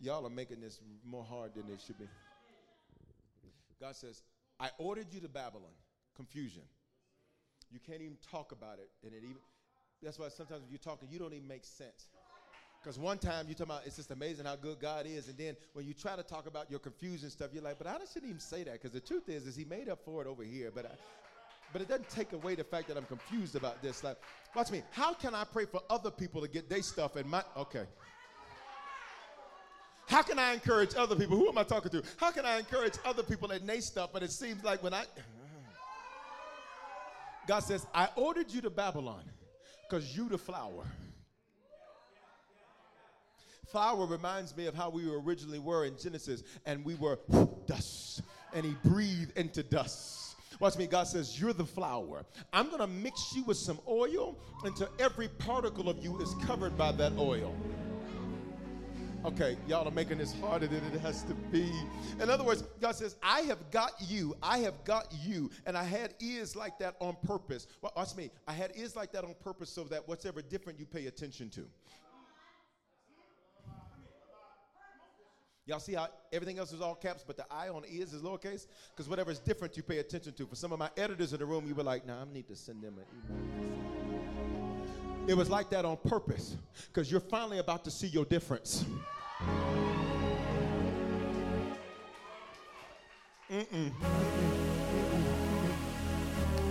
[0.00, 2.08] y'all are making this more hard than it should be.
[3.80, 4.22] God says,
[4.60, 5.72] I ordered you to Babylon.
[6.16, 6.62] Confusion.
[7.70, 8.90] You can't even talk about it.
[9.04, 9.38] And it even
[10.02, 12.08] that's why sometimes when you're talking, you don't even make sense.
[12.88, 15.58] Because one time you talk about it's just amazing how good God is, and then
[15.74, 18.40] when you try to talk about your confusion stuff, you're like, but I shouldn't even
[18.40, 20.72] say that because the truth is, is He made up for it over here.
[20.74, 20.90] But I,
[21.70, 24.02] but it doesn't take away the fact that I'm confused about this.
[24.02, 24.16] Like,
[24.56, 24.80] watch me.
[24.90, 27.84] How can I pray for other people to get their stuff and my okay?
[30.06, 31.36] How can I encourage other people?
[31.36, 32.02] Who am I talking to?
[32.16, 34.14] How can I encourage other people and they stuff?
[34.14, 35.04] But it seems like when I
[37.46, 39.24] God says, I ordered you to Babylon
[39.86, 40.86] because you the flour.
[43.70, 47.18] Flour reminds me of how we originally were in Genesis, and we were
[47.66, 48.22] dust,
[48.54, 50.36] and he breathed into dust.
[50.58, 52.24] Watch me, God says, You're the flour.
[52.52, 56.92] I'm gonna mix you with some oil until every particle of you is covered by
[56.92, 57.54] that oil.
[59.24, 61.70] Okay, y'all are making this harder than it has to be.
[62.20, 64.36] In other words, God says, I have got you.
[64.42, 65.50] I have got you.
[65.66, 67.66] And I had ears like that on purpose.
[67.82, 68.30] Well, watch me.
[68.46, 71.66] I had ears like that on purpose so that whatever different you pay attention to.
[75.68, 78.66] Y'all see how everything else is all caps, but the I on ears is lowercase?
[78.90, 80.46] Because whatever is different, you pay attention to.
[80.46, 82.56] For some of my editors in the room, you were like, nah, I need to
[82.56, 83.04] send them an
[83.36, 85.28] email.
[85.28, 86.56] It was like that on purpose,
[86.86, 88.86] because you're finally about to see your difference.
[93.50, 93.92] Mm-mm.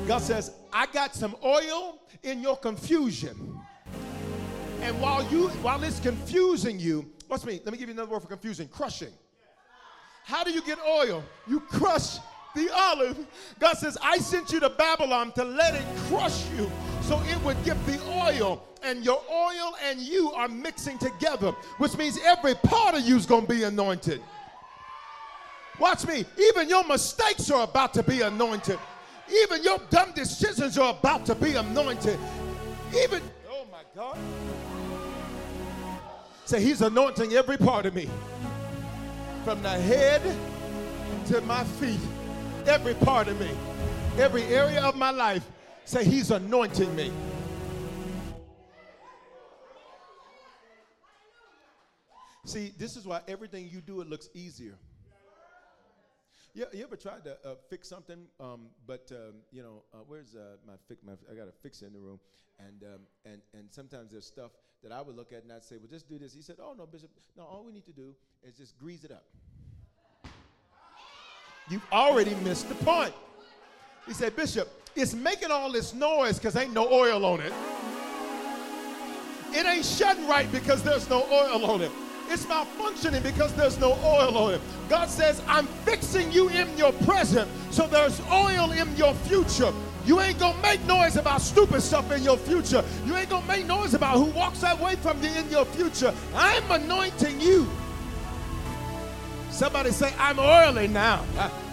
[0.08, 3.60] God says, I got some oil in your confusion.
[4.82, 7.60] And while you while it's confusing you, What's me?
[7.64, 9.12] Let me give you another word for confusion crushing.
[10.24, 11.24] How do you get oil?
[11.48, 12.18] You crush
[12.56, 13.18] the olive.
[13.60, 16.70] God says, I sent you to Babylon to let it crush you
[17.02, 18.64] so it would give the oil.
[18.84, 23.26] And your oil and you are mixing together, which means every part of you is
[23.26, 24.22] going to be anointed.
[25.80, 26.26] Watch me.
[26.38, 28.80] Even your mistakes are about to be anointed.
[29.44, 32.18] Even your dumb decisions are about to be anointed.
[32.98, 34.18] Even, oh my God.
[36.48, 38.10] Say, He's anointing every part of me.
[39.44, 40.22] From the head
[41.28, 42.00] to my feet.
[42.66, 43.50] Every part of me.
[44.18, 45.46] Every area of my life.
[45.84, 47.12] Say, He's anointing me.
[52.46, 54.78] See, this is why everything you do, it looks easier.
[56.58, 60.34] You, you ever tried to uh, fix something, um, but um, you know, uh, where's
[60.34, 61.04] uh, my fix?
[61.06, 62.20] My, I got a fixer in the room,
[62.58, 64.50] and um, and and sometimes there's stuff
[64.82, 66.34] that I would look at and I'd say, well, just do this.
[66.34, 69.12] He said, oh, no, Bishop, no, all we need to do is just grease it
[69.12, 69.26] up.
[71.70, 73.14] You've already missed the point.
[74.08, 77.54] He said, Bishop, it's making all this noise because ain't no oil on it.
[79.52, 81.92] It ain't shutting right because there's no oil on it.
[82.30, 84.62] It's malfunctioning because there's no oil on it.
[84.90, 89.74] God says, I'm fixing you in your present so there's oil in your future.
[90.06, 92.84] You ain't gonna make noise about stupid stuff in your future.
[93.06, 96.14] You ain't gonna make noise about who walks away from you in your future.
[96.34, 97.68] I'm anointing you.
[99.50, 101.26] Somebody say, I'm oily now.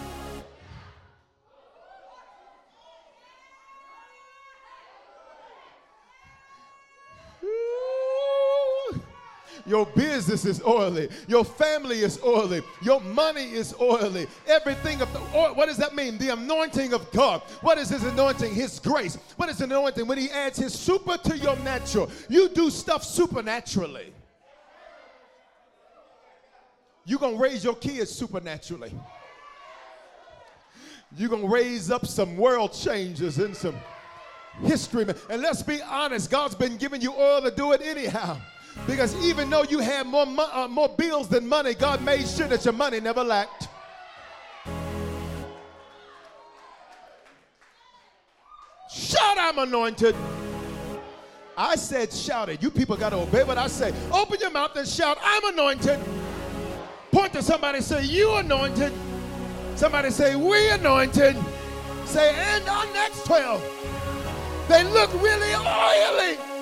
[9.65, 11.09] Your business is oily.
[11.27, 12.61] Your family is oily.
[12.83, 14.27] Your money is oily.
[14.47, 15.55] Everything of the oil.
[15.55, 16.19] What does that mean?
[16.19, 17.41] The anointing of God.
[17.61, 18.53] What is His anointing?
[18.53, 19.17] His grace.
[19.37, 20.05] What is anointing?
[20.05, 22.11] When He adds His super to your natural.
[22.29, 24.13] You do stuff supernaturally.
[27.05, 28.93] You're going to raise your kids supernaturally.
[31.17, 33.75] You're going to raise up some world changers and some
[34.63, 35.05] history.
[35.29, 38.37] And let's be honest, God's been giving you oil to do it anyhow.
[38.87, 42.47] Because even though you had more, mo- uh, more bills than money, God made sure
[42.47, 43.67] that your money never lacked.
[48.91, 50.15] Shout, I'm anointed.
[51.57, 52.61] I said, shout it.
[52.61, 53.93] You people got to obey what I say.
[54.11, 55.99] Open your mouth and shout, I'm anointed.
[57.11, 58.91] Point to somebody say, You anointed.
[59.75, 61.35] Somebody say, We anointed.
[62.05, 64.65] Say, and our next 12.
[64.67, 66.54] They look really oily.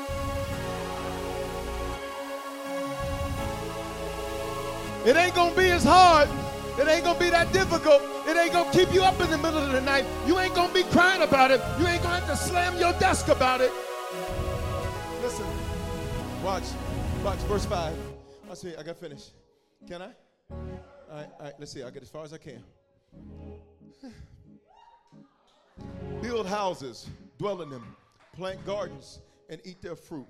[5.06, 6.30] It ain't gonna be as hard.
[6.80, 8.02] It ain't gonna be that difficult.
[8.26, 10.06] It ain't gonna keep you up in the middle of the night.
[10.26, 11.60] You ain't gonna be crying about it.
[11.78, 13.72] You ain't gonna have to slam your desk about it.
[15.22, 15.46] Listen,
[16.42, 16.64] watch,
[17.24, 17.94] watch, verse 5.
[18.50, 19.32] I see, I got finished.
[19.88, 20.10] Can I?
[20.50, 20.58] All
[21.12, 21.84] right, all right, let's see.
[21.84, 22.64] I'll get as far as I can.
[26.22, 27.96] Build houses, dwell in them,
[28.38, 30.28] plant gardens, and eat their fruit.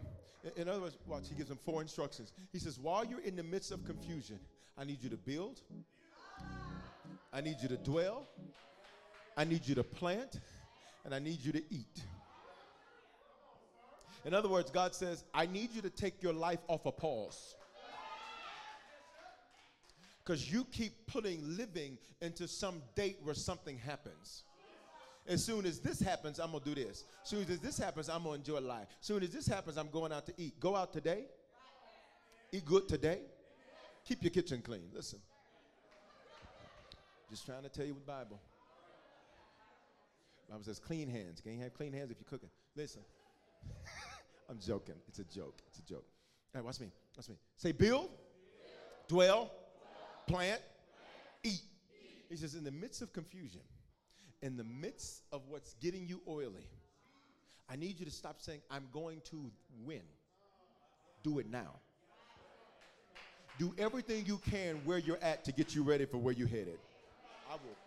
[0.57, 2.33] In other words, watch, he gives them four instructions.
[2.51, 4.39] He says, while you're in the midst of confusion,
[4.77, 5.61] I need you to build.
[7.31, 8.27] I need you to dwell.
[9.35, 10.39] I need you to plant,
[11.05, 12.01] and I need you to eat.
[14.25, 17.55] In other words, God says, I need you to take your life off a pause.
[20.23, 24.43] Because you keep putting living into some date where something happens.
[25.27, 27.03] As soon as this happens, I'm gonna do this.
[27.23, 28.87] As soon as this happens, I'm gonna enjoy life.
[29.01, 30.59] As soon as this happens, I'm going out to eat.
[30.59, 31.25] Go out today.
[32.51, 33.19] Eat good today.
[34.05, 34.89] Keep your kitchen clean.
[34.93, 35.19] Listen.
[37.29, 38.39] Just trying to tell you with Bible.
[40.49, 41.41] Bible says clean hands.
[41.41, 42.49] Can you have clean hands if you're cooking?
[42.75, 43.01] Listen.
[44.49, 44.95] I'm joking.
[45.07, 45.59] It's a joke.
[45.67, 46.05] It's a joke.
[46.53, 46.91] All right, watch me.
[47.17, 47.35] Watch me.
[47.55, 48.09] Say build,
[49.07, 49.51] dwell,
[50.27, 50.61] plant,
[51.43, 51.61] eat.
[52.29, 53.61] He says, in the midst of confusion,
[54.41, 56.67] in the midst of what's getting you oily,
[57.69, 59.49] I need you to stop saying, I'm going to
[59.83, 60.01] win.
[61.23, 61.75] Do it now.
[63.59, 66.79] Do everything you can where you're at to get you ready for where you're headed.
[67.49, 67.77] I will.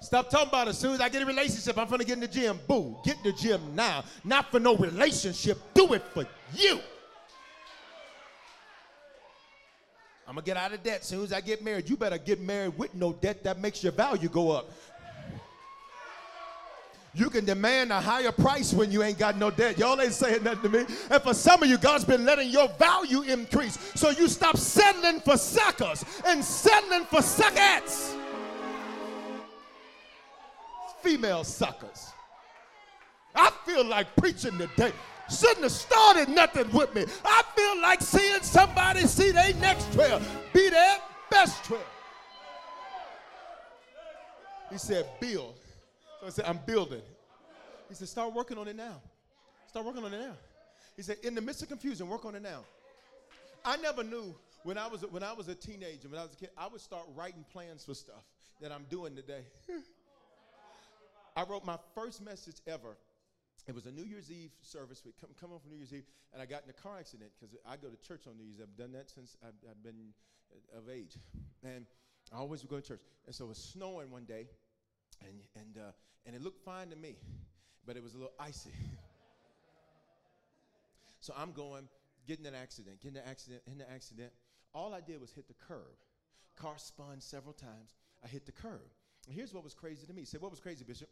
[0.00, 0.70] Stop talking about it.
[0.70, 2.58] As soon as I get a relationship, I'm gonna get in the gym.
[2.66, 4.04] Boo, get in the gym now.
[4.24, 5.58] Not for no relationship.
[5.74, 6.24] Do it for
[6.54, 6.80] you.
[10.26, 11.00] I'm gonna get out of debt.
[11.00, 13.42] As soon as I get married, you better get married with no debt.
[13.44, 14.70] That makes your value go up.
[17.18, 19.78] You can demand a higher price when you ain't got no debt.
[19.78, 20.94] Y'all ain't saying nothing to me.
[21.10, 23.76] And for some of you, God's been letting your value increase.
[23.94, 28.14] So you stop settling for suckers and settling for suckettes
[31.08, 32.12] female suckers.
[33.34, 34.92] I feel like preaching today.
[35.30, 37.04] Shouldn't have started nothing with me.
[37.24, 40.20] I feel like seeing somebody see their next trail,
[40.52, 40.98] be their
[41.30, 41.80] best trail.
[44.70, 45.54] He said, build.
[46.20, 47.02] So I said, I'm building.
[47.88, 49.00] He said, start working on it now.
[49.68, 50.34] Start working on it now.
[50.96, 52.64] He said, in the midst of confusion, work on it now.
[53.64, 56.36] I never knew when I was when I was a teenager, when I was a
[56.36, 58.24] kid, I would start writing plans for stuff
[58.60, 59.42] that I'm doing today.
[61.36, 62.96] I wrote my first message ever.
[63.68, 65.02] It was a New Year's Eve service.
[65.04, 67.54] We come, home from New Year's Eve, and I got in a car accident because
[67.66, 68.60] I go to church on New Year's.
[68.60, 70.14] I've done that since I've, I've been
[70.50, 71.16] uh, of age,
[71.62, 71.86] and
[72.32, 73.02] I always would go to church.
[73.26, 74.48] And so it was snowing one day,
[75.26, 75.92] and and uh,
[76.26, 77.16] and it looked fine to me,
[77.86, 78.70] but it was a little icy.
[81.20, 81.88] so I'm going,
[82.26, 84.32] getting an accident, getting an accident, in the accident.
[84.74, 85.96] All I did was hit the curb.
[86.56, 87.94] Car spun several times.
[88.22, 88.82] I hit the curb.
[89.26, 90.24] And here's what was crazy to me.
[90.24, 91.08] Say, what was crazy, Bishop?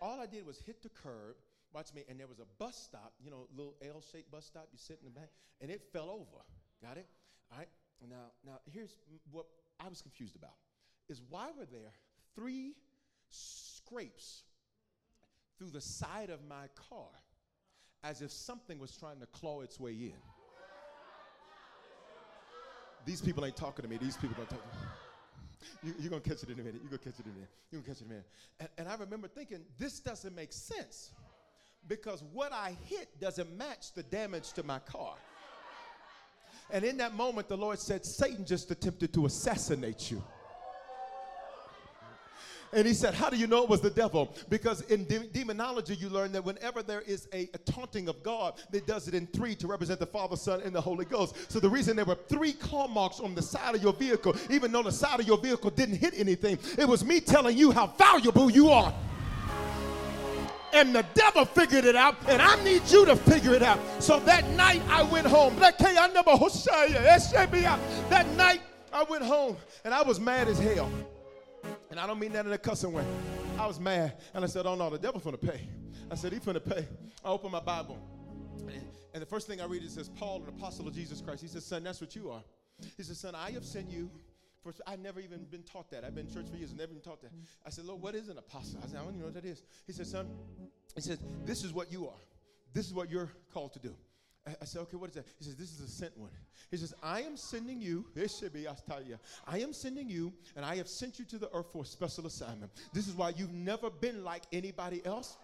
[0.00, 1.36] all I did was hit the curb,
[1.72, 4.68] watch me, and there was a bus stop, you know, little L-shaped bus stop.
[4.72, 5.30] You sit in the back,
[5.60, 6.42] and it fell over.
[6.82, 7.06] Got it?
[7.50, 7.68] All right.
[8.08, 8.96] Now, now here's
[9.32, 9.46] what
[9.80, 10.54] I was confused about:
[11.08, 11.92] is why were there
[12.38, 12.74] three
[13.30, 14.42] scrapes
[15.58, 17.08] through the side of my car,
[18.04, 20.12] as if something was trying to claw its way in?
[23.04, 23.96] These people ain't talking to me.
[23.96, 25.94] These people don't talk to me.
[26.00, 26.80] You, are going to catch it in a minute.
[26.82, 27.50] You're going to catch it in a minute.
[27.70, 28.26] You're going to catch it in a minute.
[28.60, 31.10] And, and I remember thinking, this doesn't make sense
[31.88, 35.14] because what I hit doesn't match the damage to my car.
[36.70, 40.22] And in that moment, the Lord said, Satan just attempted to assassinate you.
[42.72, 44.34] And he said, How do you know it was the devil?
[44.48, 48.54] Because in de- demonology, you learn that whenever there is a, a, taunting of God,
[48.72, 51.50] it does it in three to represent the Father, Son, and the Holy Ghost.
[51.50, 54.72] So the reason there were three claw marks on the side of your vehicle, even
[54.72, 57.86] though the side of your vehicle didn't hit anything, it was me telling you how
[57.86, 58.92] valuable you are.
[60.74, 63.78] And the devil figured it out, and I need you to figure it out.
[64.00, 65.56] So that night I went home.
[65.56, 67.02] Black K I never Hoshaya.
[68.10, 68.60] That night
[68.92, 70.90] I went home, and I was mad as hell.
[71.98, 73.04] And I don't mean that in a cussing way.
[73.58, 74.12] I was mad.
[74.32, 75.68] And I said, Oh no, the devil's gonna pay.
[76.08, 76.86] I said, He's gonna pay.
[77.24, 77.98] I opened my Bible.
[79.12, 81.42] And the first thing I read it says, Paul, an apostle of Jesus Christ.
[81.42, 82.44] He says, Son, that's what you are.
[82.96, 84.12] He says, Son, I have sent you.
[84.62, 86.04] For, I've never even been taught that.
[86.04, 87.32] I've been in church for years and never been taught that.
[87.66, 88.78] I said, Lord, what is an apostle?
[88.80, 89.64] I said, I don't even know what that is.
[89.84, 90.28] He said, Son,
[90.94, 92.20] he says, This is what you are.
[92.74, 93.96] This is what you're called to do.
[94.60, 95.26] I said, okay, what is that?
[95.38, 96.30] He says, this is a sent one.
[96.70, 99.18] He says, I am sending you, this should be I tell you.
[99.46, 102.26] I am sending you, and I have sent you to the earth for a special
[102.26, 102.72] assignment.
[102.92, 105.36] This is why you've never been like anybody else.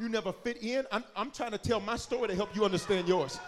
[0.00, 0.84] You never fit in.
[0.92, 3.38] I'm, I'm trying to tell my story to help you understand yours.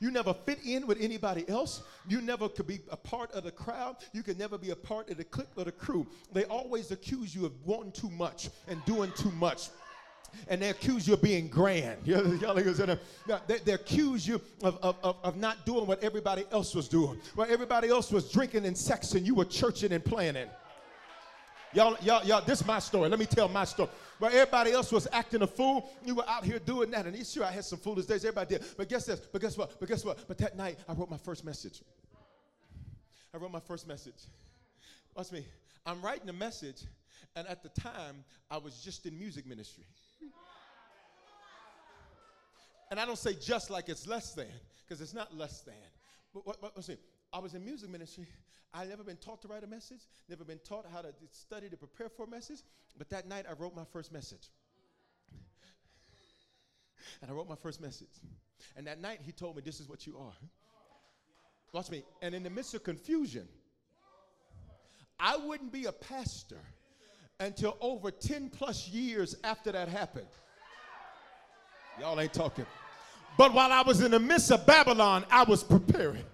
[0.00, 1.82] You never fit in with anybody else.
[2.06, 3.96] You never could be a part of the crowd.
[4.12, 6.06] You can never be a part of the clique or the crew.
[6.32, 9.70] They always accuse you of wanting too much and doing too much
[10.48, 11.98] and they accuse you of being grand.
[12.06, 12.22] Y'all
[13.46, 17.20] they, they accuse you of, of, of, not doing what everybody else was doing.
[17.34, 20.48] While everybody else was drinking and sexing, you were churching and planning.
[21.74, 23.10] Y'all, y'all, y'all, this is my story.
[23.10, 23.90] Let me tell my story.
[24.18, 27.06] While everybody else was acting a fool, you were out here doing that.
[27.06, 28.24] And sure, I had some foolish days.
[28.24, 28.64] Everybody did.
[28.76, 29.20] But guess this.
[29.20, 29.78] But guess what?
[29.78, 30.26] But guess what?
[30.26, 31.82] But that night, I wrote my first message.
[33.34, 34.14] I wrote my first message.
[35.14, 35.44] Watch me.
[35.84, 36.82] I'm writing a message,
[37.36, 39.84] and at the time, I was just in music ministry.
[42.90, 44.46] And I don't say just like it's less than,
[44.86, 45.74] because it's not less than.
[46.32, 46.72] But what, what?
[47.32, 48.26] I was in music ministry.
[48.72, 51.76] I never been taught to write a message, never been taught how to study to
[51.76, 52.60] prepare for a message.
[52.96, 54.48] But that night, I wrote my first message.
[57.22, 58.20] And I wrote my first message.
[58.76, 60.34] And that night, he told me, This is what you are.
[61.72, 62.02] Watch me.
[62.22, 63.48] And in the midst of confusion,
[65.18, 66.60] I wouldn't be a pastor
[67.40, 70.26] until over 10 plus years after that happened.
[72.00, 72.66] Y'all ain't talking.
[73.36, 76.24] But while I was in the midst of Babylon, I was preparing.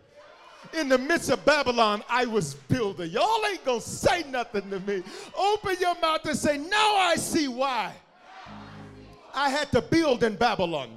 [0.73, 3.11] In the midst of Babylon, I was building.
[3.11, 5.03] Y'all ain't gonna say nothing to me.
[5.37, 7.93] Open your mouth and say, Now I see why
[9.35, 10.91] I had to build in Babylon.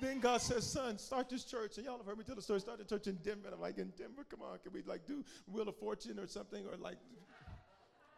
[0.00, 1.76] Then God says, son, start this church.
[1.76, 2.60] And y'all have heard me tell the story.
[2.60, 3.48] Start the church in Denver.
[3.52, 4.58] I'm like, in Denver, come on.
[4.62, 6.64] Can we like do Wheel of Fortune or something?
[6.66, 6.98] Or like,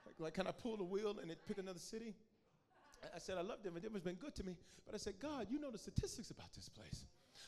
[0.05, 2.15] like, like can I pull the wheel and it pick another city?
[3.15, 3.81] I said, I love Denver.
[3.81, 4.57] Denver's been good to me.
[4.87, 7.05] But I said, God, you know the statistics about this place.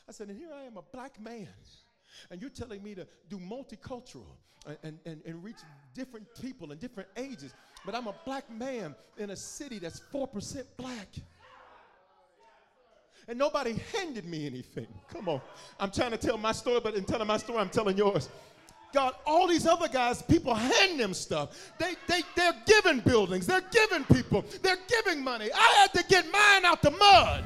[0.07, 1.47] I said, and here I am, a black man.
[2.29, 4.25] And you're telling me to do multicultural
[4.83, 5.57] and, and, and reach
[5.93, 7.53] different people and different ages.
[7.85, 11.07] But I'm a black man in a city that's 4% black
[13.27, 14.87] and nobody handed me anything.
[15.07, 15.41] Come on.
[15.79, 18.29] I'm trying to tell my story, but in telling my story, I'm telling yours.
[18.93, 21.73] God, all these other guys, people hand them stuff.
[21.79, 25.49] They, they, they're giving buildings, they're giving people, they're giving money.
[25.53, 27.43] I had to get mine out the mud.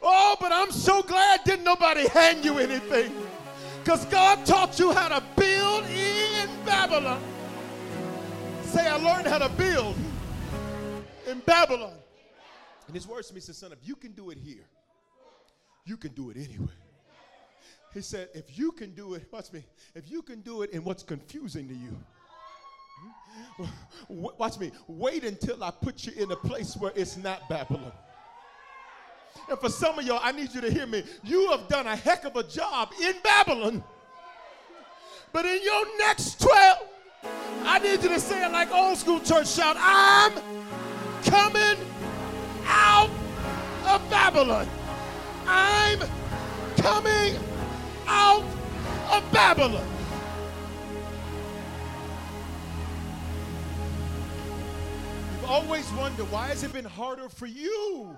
[0.00, 3.12] Oh, but I'm so glad didn't nobody hand you anything.
[3.84, 7.20] Because God taught you how to build in Babylon.
[8.62, 9.96] Say, I learned how to build
[11.26, 11.94] in Babylon.
[12.86, 14.64] And his words to me said, Son, if you can do it here,
[15.84, 16.68] you can do it anywhere.
[17.94, 19.64] He said, if you can do it, watch me,
[19.94, 21.96] if you can do it in what's confusing to you,
[23.56, 23.64] hmm?
[24.08, 27.92] watch me, wait until I put you in a place where it's not Babylon.
[29.48, 31.02] And for some of y'all, I need you to hear me.
[31.22, 33.82] You have done a heck of a job in Babylon.
[35.32, 36.78] But in your next 12,
[37.64, 40.32] I need you to say it like old school church shout, I'm
[41.24, 41.76] coming
[42.66, 43.10] out
[43.86, 44.68] of Babylon.
[45.46, 46.00] I'm
[46.76, 47.36] coming
[48.08, 48.44] out
[49.12, 49.86] of Babylon.
[55.32, 58.16] You've always wondered why has it been harder for you?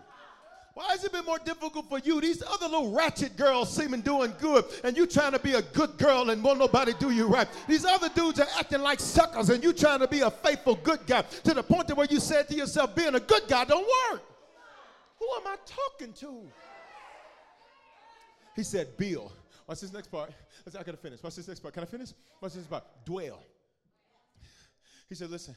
[0.75, 2.21] Why has it been more difficult for you?
[2.21, 5.99] These other little ratchet girls seeming doing good, and you trying to be a good
[5.99, 7.49] girl and won't nobody do you right.
[7.67, 11.01] These other dudes are acting like suckers, and you trying to be a faithful good
[11.07, 13.87] guy to the point that where you said to yourself, being a good guy don't
[14.13, 14.23] work.
[15.19, 16.41] Who am I talking to?
[18.57, 19.33] He said, Bill.
[19.71, 20.33] What's this next part?
[20.67, 21.23] I gotta finish.
[21.23, 21.73] What's this next part?
[21.75, 22.09] Can I finish?
[22.41, 22.83] What's this part?
[23.05, 23.39] Dwell.
[25.09, 25.55] He said, Listen,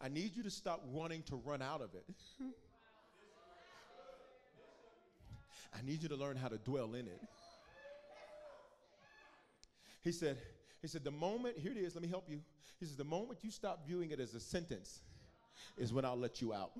[0.00, 2.04] I need you to stop wanting to run out of it.
[5.72, 7.20] I need you to learn how to dwell in it.
[10.02, 10.38] He said,
[10.80, 12.40] he said, the moment, here it is, let me help you.
[12.80, 14.98] He says, the moment you stop viewing it as a sentence
[15.78, 16.72] is when I'll let you out.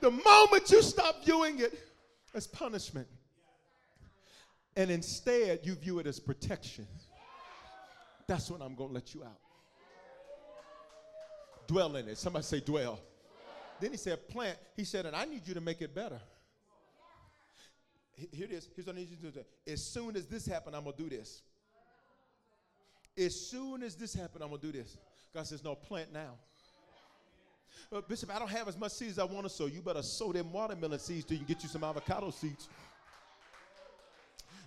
[0.00, 1.78] The moment you stop viewing it
[2.34, 3.06] as punishment
[4.76, 6.86] and instead you view it as protection,
[8.26, 9.38] that's when I'm going to let you out.
[11.66, 12.18] Dwell in it.
[12.18, 13.00] Somebody say, dwell.
[13.80, 14.58] Then he said, plant.
[14.76, 16.20] He said, and I need you to make it better.
[18.32, 18.68] Here it is.
[18.74, 19.44] Here's what I need you to do.
[19.66, 21.42] As soon as this happens, I'm going to do this.
[23.18, 24.96] As soon as this happens, I'm going to do this.
[25.32, 26.34] God says, no, plant now.
[27.92, 29.66] Uh, Bishop, I don't have as much seeds as I want to sow.
[29.66, 32.68] You better sow them watermelon seeds till you get you some avocado seeds.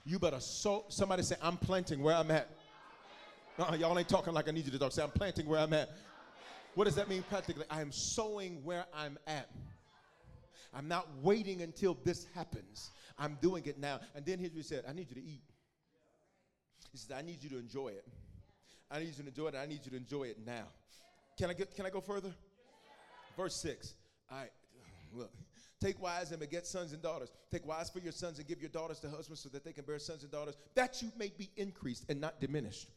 [0.05, 0.85] You better sow.
[0.89, 2.49] Somebody say, I'm planting where I'm at.
[3.59, 4.91] Uh, y'all ain't talking like I need you to talk.
[4.91, 5.89] Say, I'm planting where I'm at.
[6.75, 7.65] What does that mean practically?
[7.69, 9.49] I am sowing where I'm at.
[10.73, 12.91] I'm not waiting until this happens.
[13.17, 13.99] I'm doing it now.
[14.15, 15.41] And then here's what he said I need you to eat.
[16.91, 18.05] He said, I need you to enjoy it.
[18.89, 20.63] I need you to enjoy it, I need you to enjoy it now.
[21.37, 22.31] Can I get can I go further?
[23.37, 23.93] Verse 6.
[24.31, 24.51] All right,
[25.13, 25.31] look.
[25.79, 27.31] Take wives and beget sons and daughters.
[27.51, 29.85] Take wives for your sons and give your daughters to husbands so that they can
[29.85, 32.89] bear sons and daughters, that you may be increased and not diminished.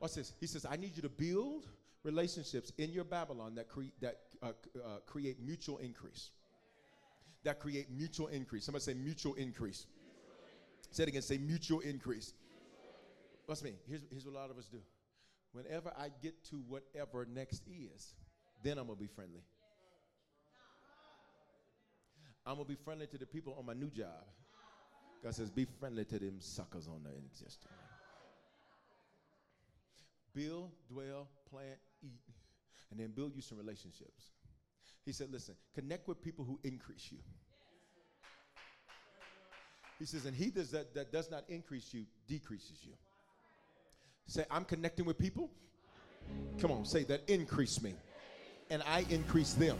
[0.00, 0.34] Watch this.
[0.38, 1.66] He says, I need you to build
[2.02, 6.30] relationships in your Babylon that, cre- that uh, uh, create mutual increase.
[7.42, 8.66] That create mutual increase.
[8.66, 9.86] Somebody say mutual increase.
[9.86, 11.22] Mutual say it again.
[11.22, 12.34] Say mutual increase.
[13.46, 13.72] What's me?
[13.88, 14.80] Here's, here's what a lot of us do.
[15.52, 18.12] Whenever I get to whatever next is,
[18.62, 19.42] then I'm going to be friendly.
[22.46, 24.24] I'm to be friendly to the people on my new job.
[25.22, 27.70] God says, be friendly to them suckers on the existing.
[30.34, 32.20] Build, dwell, plant, eat,
[32.90, 34.32] and then build you some relationships.
[35.06, 37.18] He said, listen, connect with people who increase you.
[39.98, 42.92] He says, and he does that, that does not increase you, decreases you.
[44.26, 45.50] Say, I'm connecting with people.
[46.58, 47.94] Come on, say that increase me.
[48.70, 49.78] And I increase them.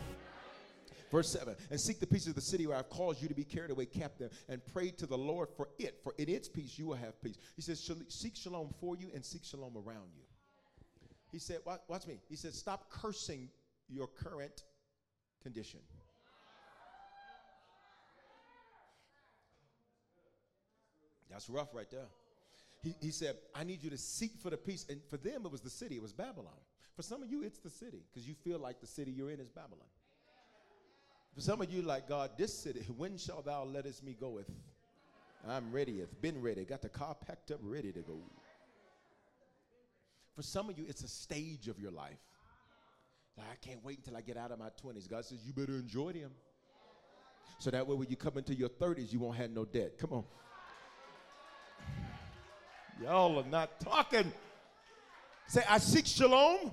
[1.14, 3.44] Verse 7 And seek the peace of the city where I've caused you to be
[3.44, 6.86] carried away captive, and pray to the Lord for it, for in its peace you
[6.88, 7.38] will have peace.
[7.54, 10.24] He says, Seek shalom for you and seek shalom around you.
[11.30, 12.18] He said, Watch, me.
[12.28, 13.48] He said, Stop cursing
[13.88, 14.64] your current
[15.40, 15.78] condition.
[21.30, 22.08] That's rough right there.
[22.82, 24.84] He, he said, I need you to seek for the peace.
[24.88, 26.58] And for them, it was the city, it was Babylon.
[26.96, 29.38] For some of you, it's the city because you feel like the city you're in
[29.38, 29.86] is Babylon.
[31.34, 34.50] For some of you, like God, this city, when shall thou lettest me goeth?
[35.46, 38.18] I'm ready, I've been ready, got the car packed up, ready to go.
[40.34, 42.18] For some of you, it's a stage of your life.
[43.36, 45.08] Like, I can't wait until I get out of my 20s.
[45.08, 46.30] God says, You better enjoy them.
[47.58, 49.98] So that way, when you come into your 30s, you won't have no debt.
[49.98, 50.24] Come on.
[53.02, 54.32] Y'all are not talking.
[55.48, 56.72] Say, I seek shalom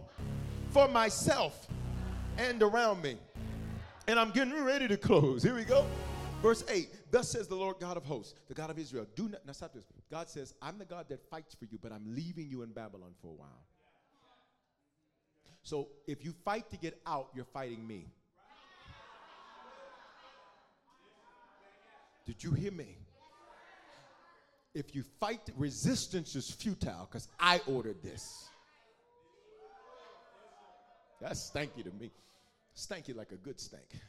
[0.69, 1.67] for myself
[2.37, 3.17] and around me.
[4.11, 5.41] And I'm getting ready to close.
[5.41, 5.85] Here we go.
[6.41, 9.07] Verse 8 Thus says the Lord God of hosts, the God of Israel.
[9.15, 9.85] Do not, now stop this.
[10.11, 13.13] God says, I'm the God that fights for you, but I'm leaving you in Babylon
[13.21, 13.63] for a while.
[15.63, 18.05] So if you fight to get out, you're fighting me.
[22.25, 22.97] Did you hear me?
[24.73, 28.49] If you fight, resistance is futile because I ordered this.
[31.21, 32.11] That's stanky to me.
[32.81, 33.99] Stanky like a good stank.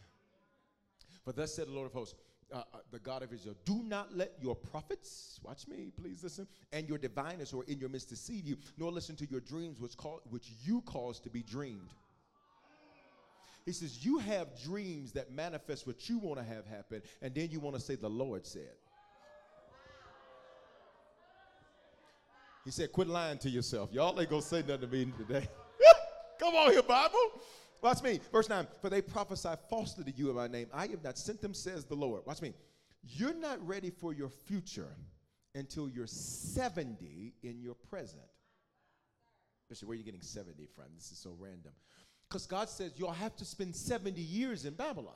[1.24, 2.14] For thus said the Lord of hosts,
[2.52, 6.46] uh, uh, the God of Israel, do not let your prophets, watch me, please listen,
[6.72, 9.80] and your diviners who are in your midst deceive you, nor listen to your dreams
[9.80, 11.94] which, call, which you cause to be dreamed.
[13.64, 17.50] He says, You have dreams that manifest what you want to have happen, and then
[17.50, 18.74] you want to say, The Lord said.
[22.64, 23.90] He said, Quit lying to yourself.
[23.92, 25.48] Y'all ain't gonna say nothing to me today.
[26.38, 27.42] Come on here, Bible.
[27.82, 28.20] Watch me.
[28.30, 28.66] Verse 9.
[28.80, 30.68] For they prophesy falsely to you in my name.
[30.72, 32.22] I have not sent them, says the Lord.
[32.24, 32.54] Watch me.
[33.02, 34.96] You're not ready for your future
[35.54, 38.22] until you're 70 in your present.
[39.82, 40.84] Where are you getting 70 from?
[40.94, 41.72] This is so random.
[42.28, 45.14] Because God says you'll have to spend 70 years in Babylon.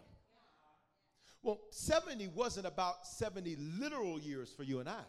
[1.42, 5.04] Well, 70 wasn't about 70 literal years for you and I.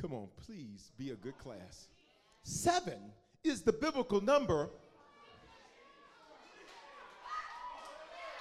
[0.00, 1.88] Come on, please be a good class.
[2.42, 2.98] Seven
[3.44, 4.70] is the biblical number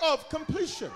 [0.04, 0.92] of completion.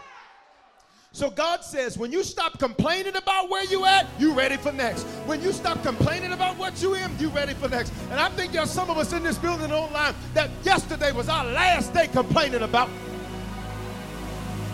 [1.11, 5.03] So God says, when you stop complaining about where you at, you ready for next.
[5.27, 7.93] When you stop complaining about what you in, you ready for next.
[8.09, 11.45] And I think there's some of us in this building online that yesterday was our
[11.45, 12.89] last day complaining about.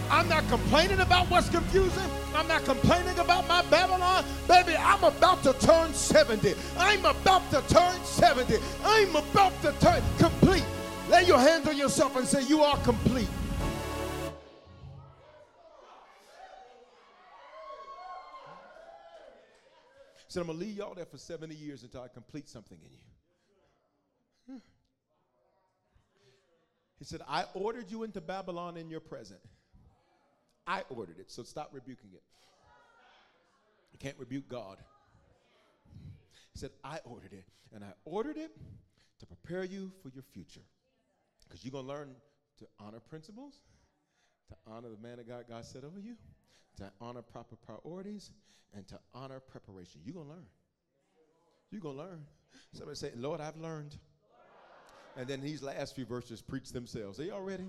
[0.09, 2.09] I'm not complaining about what's confusing.
[2.33, 4.23] I'm not complaining about my Babylon.
[4.47, 6.53] Baby, I'm about to turn 70.
[6.77, 8.57] I'm about to turn 70.
[8.85, 10.65] I'm about to turn complete.
[11.09, 13.27] Lay your hands on yourself and say, You are complete.
[20.29, 22.91] Said, I'm going to leave y'all there for 70 years until I complete something in
[22.91, 24.61] you.
[26.99, 29.39] He said, I ordered you into Babylon in your present.
[30.67, 32.21] I ordered it, so stop rebuking it.
[33.93, 34.77] You can't rebuke God.
[36.53, 38.51] He said, I ordered it, and I ordered it
[39.19, 40.61] to prepare you for your future.
[41.47, 42.09] Because you're going to learn
[42.59, 43.55] to honor principles,
[44.49, 46.15] to honor the man of God God set over you,
[46.79, 48.31] to honor proper priorities,
[48.75, 50.01] and to honor preparation.
[50.03, 50.45] You're going to learn.
[51.71, 52.25] You're going to learn.
[52.73, 53.95] Somebody say, Lord, I've learned.
[55.17, 57.19] And then these last few verses preach themselves.
[57.19, 57.67] Are y'all ready?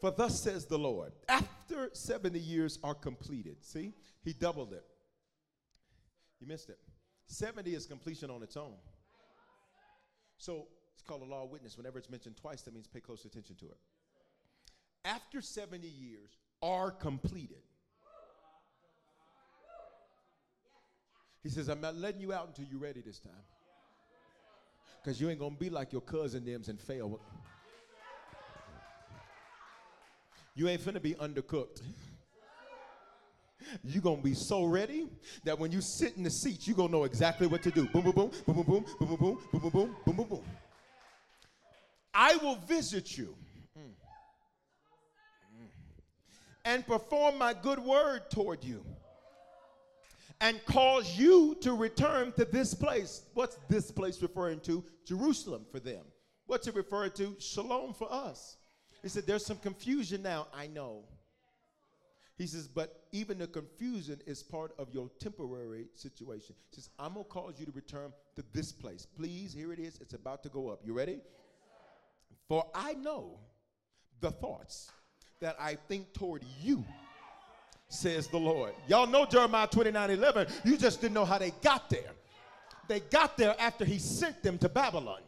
[0.00, 4.84] For thus says the Lord, after 70 years are completed, see, he doubled it.
[6.40, 6.78] You missed it.
[7.26, 8.74] 70 is completion on its own.
[10.38, 11.76] So it's called a law of witness.
[11.76, 13.76] Whenever it's mentioned twice, that means pay close attention to it.
[15.04, 17.62] After 70 years are completed,
[21.42, 23.32] He says, I'm not letting you out until you're ready this time.
[25.02, 27.20] Because you ain't going to be like your cousin thems and fail.
[30.54, 31.82] You ain't finna be undercooked.
[33.84, 35.08] You're gonna be so ready
[35.44, 37.86] that when you sit in the seat, you're gonna know exactly what to do.
[37.86, 40.44] Boom, boom, boom, boom, boom, boom, boom, boom, boom, boom, boom, boom, boom, boom, boom.
[42.14, 43.34] I will visit you.
[46.64, 48.84] and perform my good word toward you
[50.40, 53.22] and cause you to return to this place.
[53.34, 54.84] What's this place referring to?
[55.04, 56.04] Jerusalem for them.
[56.46, 57.36] What's it referring to?
[57.38, 58.56] Shalom for us.
[59.02, 60.46] He said, There's some confusion now.
[60.54, 61.04] I know.
[62.38, 66.54] He says, but even the confusion is part of your temporary situation.
[66.70, 69.04] He says, I'm going to cause you to return to this place.
[69.04, 69.98] Please, here it is.
[70.00, 70.80] It's about to go up.
[70.84, 71.18] You ready?
[72.46, 73.40] For I know
[74.20, 74.92] the thoughts
[75.40, 76.84] that I think toward you,
[77.88, 78.72] says the Lord.
[78.86, 80.46] Y'all know Jeremiah 29 11.
[80.64, 82.12] You just didn't know how they got there.
[82.86, 85.20] They got there after he sent them to Babylon.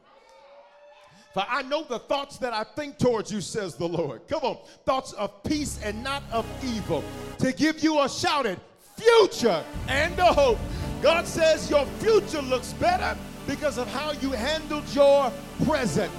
[1.33, 4.23] For I know the thoughts that I think towards you, says the Lord.
[4.29, 7.05] Come on, thoughts of peace and not of evil,
[7.39, 8.59] to give you a shouted
[8.97, 10.59] future and a hope.
[11.01, 13.17] God says your future looks better
[13.47, 15.33] because of how you handled your
[15.65, 16.13] present.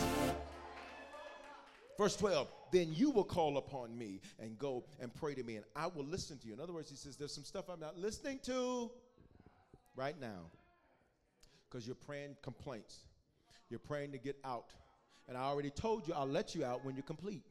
[1.98, 5.66] Verse 12, then you will call upon me and go and pray to me, and
[5.76, 6.54] I will listen to you.
[6.54, 8.90] In other words, he says, There's some stuff I'm not listening to
[9.96, 10.50] right now
[11.70, 13.00] because you're praying complaints.
[13.70, 14.72] You're praying to get out.
[15.28, 17.44] And I already told you I'll let you out when you're complete.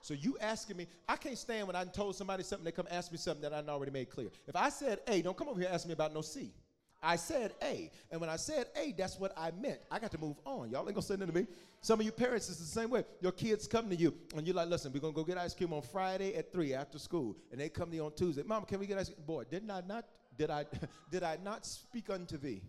[0.00, 3.10] So you asking me, I can't stand when I told somebody something, they come ask
[3.10, 4.28] me something that I already made clear.
[4.46, 6.52] If I said A, don't come over here and ask me about no C.
[7.04, 7.90] I said A.
[8.10, 9.78] And when I said A, that's what I meant.
[9.90, 10.70] I got to move on.
[10.70, 11.46] Y'all ain't gonna say nothing to me.
[11.82, 13.04] Some of you parents, it's the same way.
[13.20, 15.74] Your kids come to you and you're like, listen, we're gonna go get ice cream
[15.74, 17.36] on Friday at 3 after school.
[17.52, 18.42] And they come to you on Tuesday.
[18.44, 19.22] Mom, can we get ice cream?
[19.26, 20.06] Boy, didn't I not,
[20.38, 20.64] did I,
[21.10, 22.62] did I not speak unto thee?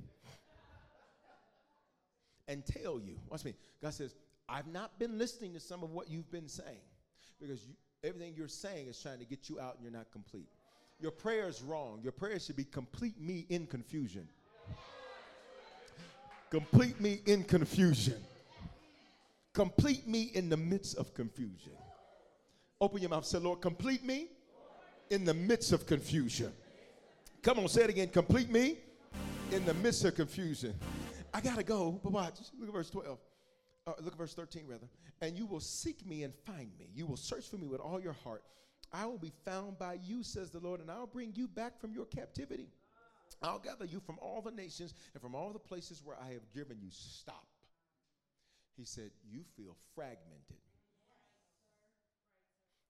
[2.47, 3.55] And tell you, watch me.
[3.81, 4.15] God says,
[4.49, 6.83] I've not been listening to some of what you've been saying
[7.39, 10.49] because you, everything you're saying is trying to get you out and you're not complete.
[10.99, 11.99] Your prayer is wrong.
[12.01, 14.27] Your prayer should be complete me in confusion.
[16.49, 18.15] Complete me in confusion.
[19.53, 21.73] Complete me in the midst of confusion.
[22.79, 23.25] Open your mouth.
[23.25, 24.27] Say, Lord, complete me
[25.09, 26.51] in the midst of confusion.
[27.41, 28.09] Come on, say it again.
[28.09, 28.77] Complete me
[29.51, 30.73] in the midst of confusion.
[31.33, 32.39] I gotta go, but watch.
[32.59, 33.17] Look at verse 12.
[33.87, 34.87] Uh, look at verse 13, rather.
[35.21, 36.89] And you will seek me and find me.
[36.95, 38.43] You will search for me with all your heart.
[38.91, 41.93] I will be found by you, says the Lord, and I'll bring you back from
[41.93, 42.69] your captivity.
[43.41, 46.49] I'll gather you from all the nations and from all the places where I have
[46.53, 46.89] driven you.
[46.91, 47.45] Stop.
[48.77, 50.59] He said, You feel fragmented.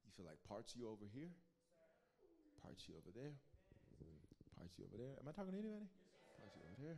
[0.06, 1.30] You feel like parts of you over here,
[2.64, 3.34] parts of you over there,
[4.58, 5.14] parts of you over there.
[5.20, 5.86] Am I talking to anybody?
[6.40, 6.98] Parts of you over there,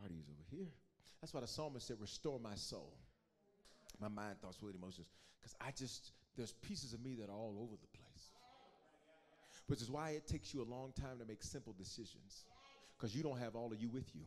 [0.00, 0.68] parties over here.
[1.20, 2.96] That's why the psalmist said, Restore my soul,
[4.00, 5.08] my mind, thoughts, will, emotions.
[5.40, 8.06] Because I just, there's pieces of me that are all over the place.
[9.66, 12.44] Which is why it takes you a long time to make simple decisions.
[12.96, 14.22] Because you don't have all of you with you.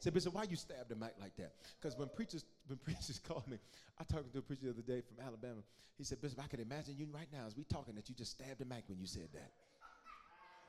[0.00, 1.52] Say, Bishop, why you stab the mic like that?
[1.80, 3.58] Because when preachers when preachers call me,
[3.98, 5.62] I talked to a preacher the other day from Alabama.
[5.96, 8.32] He said, Bishop, I can imagine you right now as we talking that you just
[8.32, 9.50] stabbed the mic when you said that.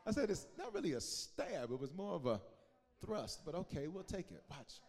[0.07, 1.71] I said, it's not really a stab.
[1.71, 2.41] It was more of a
[3.05, 4.43] thrust, but okay, we'll take it.
[4.49, 4.79] Watch,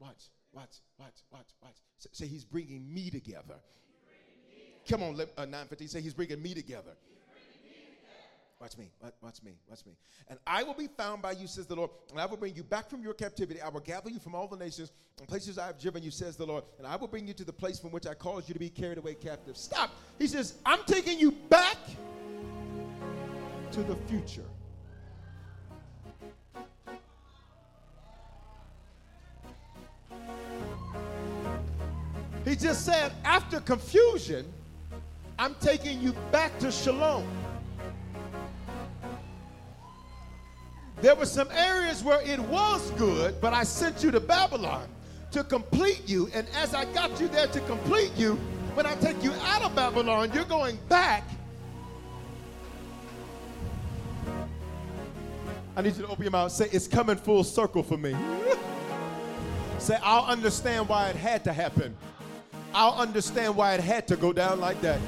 [0.00, 0.24] watch,
[0.54, 1.76] watch, watch, watch, watch.
[1.98, 3.56] Say, say he's bringing me together.
[4.88, 6.92] Come on, uh, 950, say he's bringing me together.
[8.60, 8.90] Watch me,
[9.20, 9.92] watch me, watch me.
[10.28, 12.62] And I will be found by you, says the Lord, and I will bring you
[12.62, 13.60] back from your captivity.
[13.60, 16.36] I will gather you from all the nations and places I have driven you, says
[16.36, 18.54] the Lord, and I will bring you to the place from which I caused you
[18.54, 19.56] to be carried away captive.
[19.56, 19.90] Stop.
[20.18, 21.76] He says, I'm taking you back
[23.72, 24.46] to the future.
[32.54, 34.46] He just said, after confusion,
[35.40, 37.26] I'm taking you back to shalom.
[41.02, 44.86] There were some areas where it was good, but I sent you to Babylon
[45.32, 46.30] to complete you.
[46.32, 48.34] And as I got you there to complete you,
[48.74, 51.24] when I take you out of Babylon, you're going back.
[55.74, 56.52] I need you to open your mouth.
[56.52, 58.14] Say, it's coming full circle for me.
[59.80, 61.96] Say, I'll understand why it had to happen.
[62.74, 65.00] I'll understand why it had to go down like that.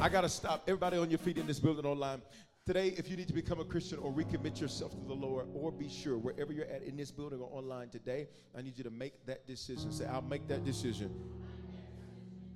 [0.00, 0.62] I got to stop.
[0.66, 2.22] Everybody on your feet in this building online.
[2.64, 5.70] Today, if you need to become a Christian or recommit yourself to the Lord, or
[5.70, 8.90] be sure, wherever you're at in this building or online today, I need you to
[8.90, 9.92] make that decision.
[9.92, 11.14] Say, I'll make that decision.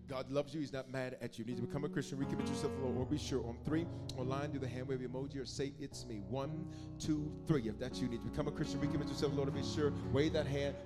[0.09, 0.61] God loves you.
[0.61, 1.45] He's not mad at you.
[1.45, 3.45] You need to become a Christian, recommit yourself to the Lord, or be sure.
[3.47, 6.23] On three, online, do the hand wave emoji or say, It's me.
[6.31, 6.67] One,
[6.99, 7.69] two, three.
[7.69, 9.53] If that's you, you need to become a Christian, recommit yourself to the Lord, or
[9.53, 9.93] be sure.
[10.13, 10.77] Wave that hand.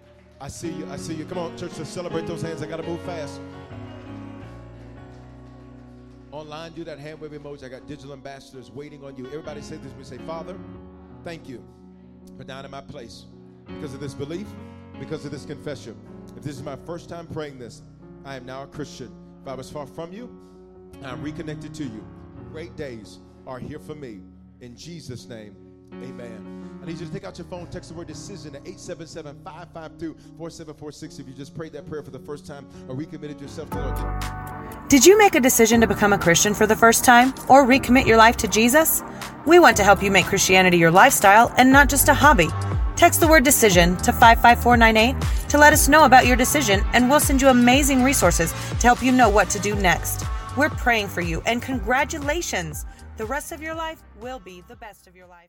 [0.41, 0.89] I see you.
[0.91, 1.25] I see you.
[1.25, 2.63] Come on, church, let's celebrate those hands.
[2.63, 3.41] I got to move fast.
[6.31, 7.65] Online, do that hand wave emoji.
[7.65, 9.27] I got digital ambassadors waiting on you.
[9.27, 9.93] Everybody say this.
[9.99, 10.57] We say, Father,
[11.25, 11.65] thank you
[12.37, 13.25] for down in my place.
[13.67, 14.47] Because of this belief,
[15.01, 15.97] because of this confession.
[16.37, 17.83] If this is my first time praying this,
[18.25, 19.13] I am now a Christian.
[19.43, 20.31] If I was far from you,
[21.03, 22.07] I'm reconnected to you.
[22.53, 24.21] Great days are here for me.
[24.61, 25.57] In Jesus' name,
[25.95, 26.81] amen.
[26.83, 30.15] I need you to take out your phone, text the word decision at 877 552
[30.39, 33.77] 4746 if you just prayed that prayer for the first time or recommitted yourself to
[33.77, 34.89] the Lord.
[34.89, 38.07] Did you make a decision to become a Christian for the first time or recommit
[38.07, 39.03] your life to Jesus?
[39.45, 42.49] We want to help you make Christianity your lifestyle and not just a hobby.
[42.97, 47.21] Text the word decision to 55498 to let us know about your decision, and we'll
[47.21, 50.25] send you amazing resources to help you know what to do next.
[50.57, 52.85] We're praying for you, and congratulations!
[53.17, 55.49] The rest of your life will be the best of your life.